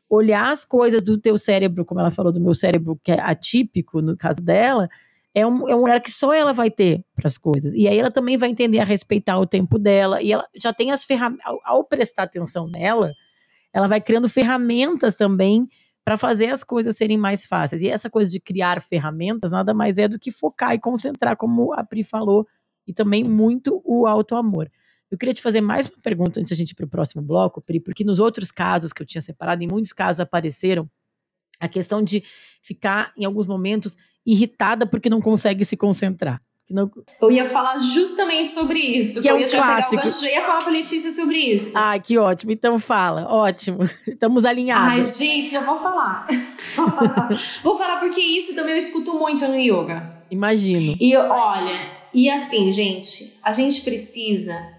[0.10, 4.02] olhar as coisas do teu cérebro, como ela falou do meu cérebro, que é atípico
[4.02, 4.90] no caso dela,
[5.34, 7.74] é um, é um olhar que só ela vai ter para as coisas.
[7.74, 10.22] E aí ela também vai entender a respeitar o tempo dela.
[10.22, 11.46] E ela já tem as ferramentas.
[11.46, 13.12] Ao, ao prestar atenção nela,
[13.74, 15.68] ela vai criando ferramentas também
[16.06, 17.82] para fazer as coisas serem mais fáceis.
[17.82, 21.74] E essa coisa de criar ferramentas nada mais é do que focar e concentrar, como
[21.74, 22.48] a Pri falou,
[22.88, 24.72] e também muito o auto-amor.
[25.12, 27.62] Eu queria te fazer mais uma pergunta antes da gente ir para o próximo bloco,
[27.62, 30.90] Pri, porque nos outros casos que eu tinha separado, em muitos casos apareceram
[31.60, 32.24] a questão de
[32.62, 33.96] ficar, em alguns momentos,
[34.26, 36.42] irritada porque não consegue se concentrar.
[36.70, 36.90] Não...
[37.22, 39.22] Eu ia falar justamente sobre isso.
[39.22, 40.26] Que é um clássico.
[40.26, 41.78] Eu ia falar com a Letícia sobre isso.
[41.78, 42.52] Ah, que ótimo.
[42.52, 43.28] Então fala.
[43.32, 43.84] Ótimo.
[44.08, 45.22] Estamos alinhados.
[45.22, 46.26] Ai, gente, já vou falar.
[47.62, 50.12] vou falar porque isso também eu escuto muito no yoga.
[50.32, 50.98] Imagino.
[51.00, 51.80] E olha,
[52.12, 54.75] e assim, gente, a gente precisa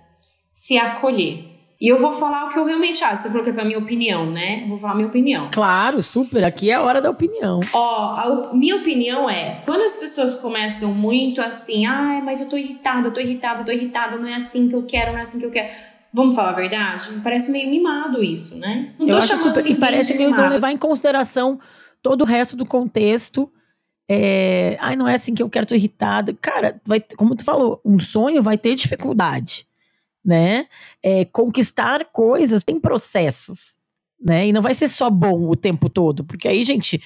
[0.57, 1.53] se acolher.
[1.79, 3.23] E eu vou falar o que eu realmente acho.
[3.23, 4.65] Você falou que é pra minha opinião, né?
[4.67, 5.51] Vou falar minha opinião.
[5.53, 6.43] Claro, super.
[6.43, 7.61] Aqui é a hora da opinião.
[7.75, 12.57] Ó, a minha opinião é: quando as pessoas começam muito assim, ai, mas eu tô
[12.57, 15.45] irritada, tô irritada, tô irritada, não é assim que eu quero, não é assim que
[15.45, 15.69] eu quero.
[16.15, 17.11] Vamos falar a verdade?
[17.23, 18.95] Parece meio mimado isso, né?
[18.99, 19.67] Não tô eu acho super.
[19.67, 21.61] E parece meio não levar em consideração
[22.03, 23.53] todo o resto do contexto.
[24.09, 26.35] É, ai, não é assim que eu quero, tô irritada.
[26.41, 29.67] Cara, vai, como tu falou, um sonho vai ter dificuldade
[30.27, 30.66] né?
[31.01, 33.79] É, conquistar coisas tem processos,
[34.20, 34.49] né?
[34.49, 37.01] E não vai ser só bom o tempo todo, porque aí, gente,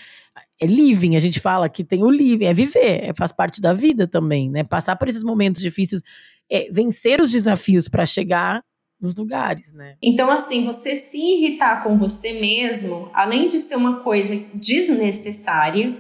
[0.59, 3.75] é living, a gente fala que tem o living, é viver, é, faz parte da
[3.75, 4.65] vida também, né?
[4.65, 6.03] Passar por esses momentos difíceis,
[6.51, 8.65] é, vencer os desafios para chegar
[8.99, 9.97] nos lugares, né?
[10.03, 15.99] Então, assim, você se irritar com você mesmo, além de ser uma coisa desnecessária,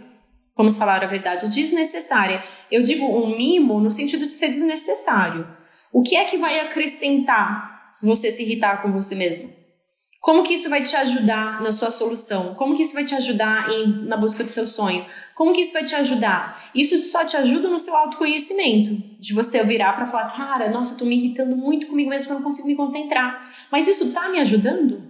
[0.56, 2.42] vamos falar a verdade, desnecessária.
[2.70, 5.59] Eu digo um mimo no sentido de ser desnecessário.
[5.92, 9.60] O que é que vai acrescentar você se irritar com você mesmo?
[10.20, 12.54] Como que isso vai te ajudar na sua solução?
[12.54, 15.06] Como que isso vai te ajudar em, na busca do seu sonho?
[15.34, 16.70] Como que isso vai te ajudar?
[16.74, 20.98] Isso só te ajuda no seu autoconhecimento, de você virar para falar, cara, nossa, eu
[20.98, 23.50] tô me irritando muito comigo mesmo eu não consigo me concentrar.
[23.72, 25.02] Mas isso tá me ajudando?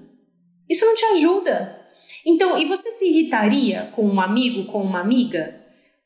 [0.69, 1.77] Isso não te ajuda.
[2.25, 5.60] Então, e você se irritaria com um amigo, com uma amiga?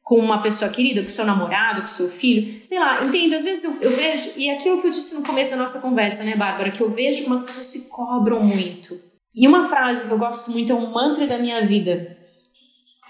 [0.04, 3.34] Com uma pessoa querida, com seu namorado, com seu filho, sei lá, entende?
[3.34, 6.22] Às vezes eu, eu, vejo, e aquilo que eu disse no começo da nossa conversa,
[6.22, 9.00] né, Bárbara, que eu vejo como as pessoas se cobram muito.
[9.34, 12.18] E uma frase que eu gosto muito é um mantra da minha vida: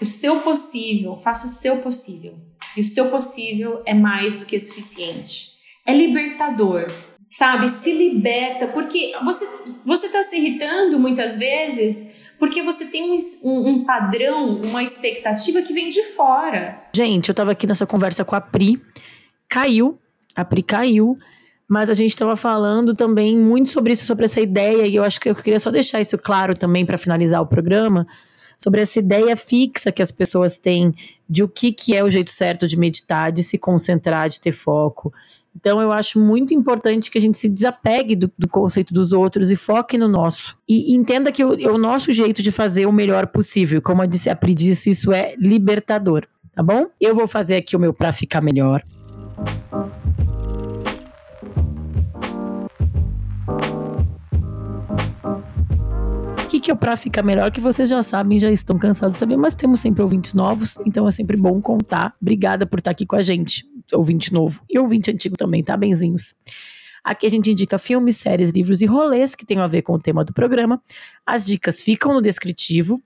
[0.01, 2.33] o seu possível, faça o seu possível.
[2.77, 5.51] E o seu possível é mais do que suficiente.
[5.85, 6.87] É libertador,
[7.29, 7.67] sabe?
[7.69, 9.45] Se liberta, porque você,
[9.85, 15.73] você tá se irritando muitas vezes porque você tem um, um, padrão, uma expectativa que
[15.73, 16.83] vem de fora.
[16.95, 18.81] Gente, eu tava aqui nessa conversa com a Pri,
[19.49, 19.97] caiu,
[20.35, 21.17] a Pri caiu,
[21.67, 25.19] mas a gente estava falando também muito sobre isso, sobre essa ideia, e eu acho
[25.19, 28.05] que eu queria só deixar isso claro também para finalizar o programa,
[28.57, 30.93] sobre essa ideia fixa que as pessoas têm
[31.27, 34.51] de o que, que é o jeito certo de meditar, de se concentrar, de ter
[34.51, 35.11] foco.
[35.55, 39.51] Então, eu acho muito importante que a gente se desapegue do, do conceito dos outros
[39.51, 40.57] e foque no nosso.
[40.67, 43.81] E, entenda que o, o, nosso jeito de fazer o melhor possível.
[43.81, 46.27] Como a, disse, a Pri disse, isso é libertador.
[46.53, 46.87] Tá bom?
[46.99, 48.83] Eu vou fazer aqui o meu para ficar melhor.
[56.43, 57.49] O que, que é para ficar melhor?
[57.49, 61.07] Que vocês já sabem, já estão cansados de saber, mas temos sempre ouvintes novos, então
[61.07, 62.13] é sempre bom contar.
[62.21, 66.35] Obrigada por estar aqui com a gente ouvinte novo e ouvinte antigo também, tá, benzinhos?
[67.05, 69.99] Aqui a gente indica filmes, séries, livros e rolês que tenham a ver com o
[69.99, 70.81] tema do programa.
[71.23, 72.99] As dicas ficam no descritivo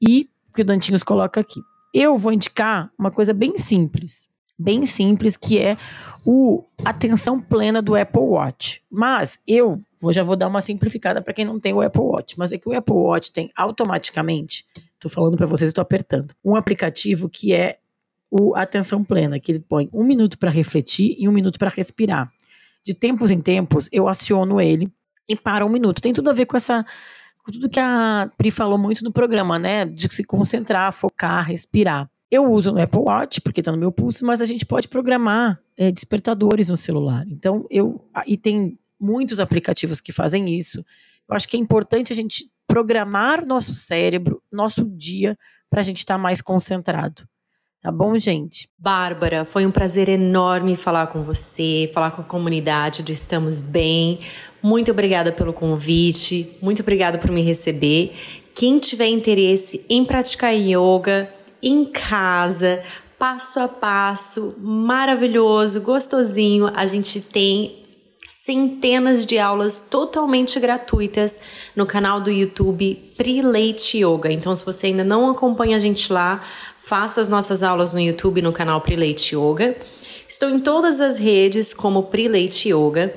[0.00, 1.60] e o que o Dantinhos coloca aqui.
[1.92, 5.78] Eu vou indicar uma coisa bem simples, bem simples, que é
[6.22, 8.82] o atenção plena do Apple Watch.
[8.90, 12.38] Mas eu vou, já vou dar uma simplificada para quem não tem o Apple Watch,
[12.38, 14.66] mas é que o Apple Watch tem automaticamente,
[15.00, 17.78] tô falando para vocês, estou apertando, um aplicativo que é
[18.30, 22.30] o atenção plena, que ele põe um minuto para refletir e um minuto para respirar.
[22.84, 24.90] De tempos em tempos, eu aciono ele
[25.28, 26.00] e para um minuto.
[26.00, 26.84] Tem tudo a ver com essa.
[27.44, 29.84] Com tudo que a Pri falou muito no programa, né?
[29.84, 32.08] De se concentrar, focar, respirar.
[32.30, 35.60] Eu uso no Apple Watch, porque está no meu pulso, mas a gente pode programar
[35.76, 37.26] é, despertadores no celular.
[37.28, 38.08] Então, eu.
[38.26, 40.84] E tem muitos aplicativos que fazem isso.
[41.28, 45.36] Eu acho que é importante a gente programar nosso cérebro, nosso dia,
[45.68, 47.26] para a gente estar tá mais concentrado.
[47.82, 48.68] Tá bom, gente?
[48.78, 54.18] Bárbara, foi um prazer enorme falar com você, falar com a comunidade do Estamos Bem.
[54.62, 58.14] Muito obrigada pelo convite, muito obrigada por me receber.
[58.54, 62.82] Quem tiver interesse em praticar yoga em casa,
[63.18, 67.80] passo a passo, maravilhoso, gostosinho, a gente tem
[68.22, 71.40] centenas de aulas totalmente gratuitas
[71.74, 74.30] no canal do YouTube Prelate Yoga.
[74.30, 76.42] Então, se você ainda não acompanha a gente lá,
[76.90, 79.76] Faça as nossas aulas no YouTube no canal Prelate Yoga.
[80.28, 83.14] Estou em todas as redes como Prelate Yoga.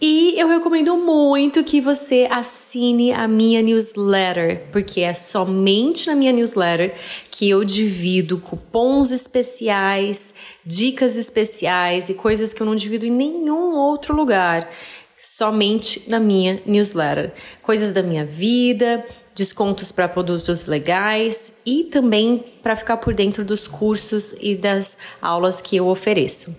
[0.00, 6.32] E eu recomendo muito que você assine a minha newsletter, porque é somente na minha
[6.32, 6.92] newsletter
[7.30, 10.34] que eu divido cupons especiais,
[10.64, 14.68] dicas especiais e coisas que eu não divido em nenhum outro lugar,
[15.16, 17.32] somente na minha newsletter.
[17.62, 23.66] Coisas da minha vida, descontos para produtos legais e também para ficar por dentro dos
[23.66, 26.56] cursos e das aulas que eu ofereço.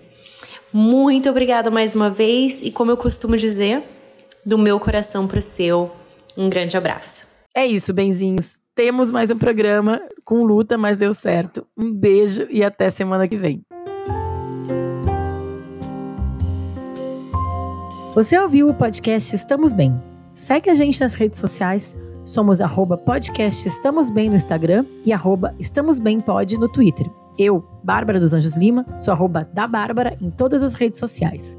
[0.72, 3.82] Muito obrigada mais uma vez e, como eu costumo dizer,
[4.44, 5.90] do meu coração para o seu,
[6.36, 7.36] um grande abraço.
[7.54, 8.58] É isso, benzinhos.
[8.74, 11.66] Temos mais um programa com luta, mas deu certo.
[11.74, 13.62] Um beijo e até semana que vem.
[18.14, 19.94] Você ouviu o podcast Estamos Bem?
[20.34, 21.96] Segue a gente nas redes sociais
[22.26, 27.08] Somos arroba podcast Estamos Bem no Instagram e arroba Estamos Bem Pod no Twitter.
[27.38, 31.56] Eu, Bárbara dos Anjos Lima, sou arroba da Bárbara em todas as redes sociais.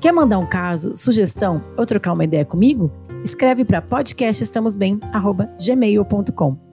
[0.00, 2.92] Quer mandar um caso, sugestão ou trocar uma ideia comigo?
[3.24, 6.63] Escreve para podcastestamosbem@gmail.com.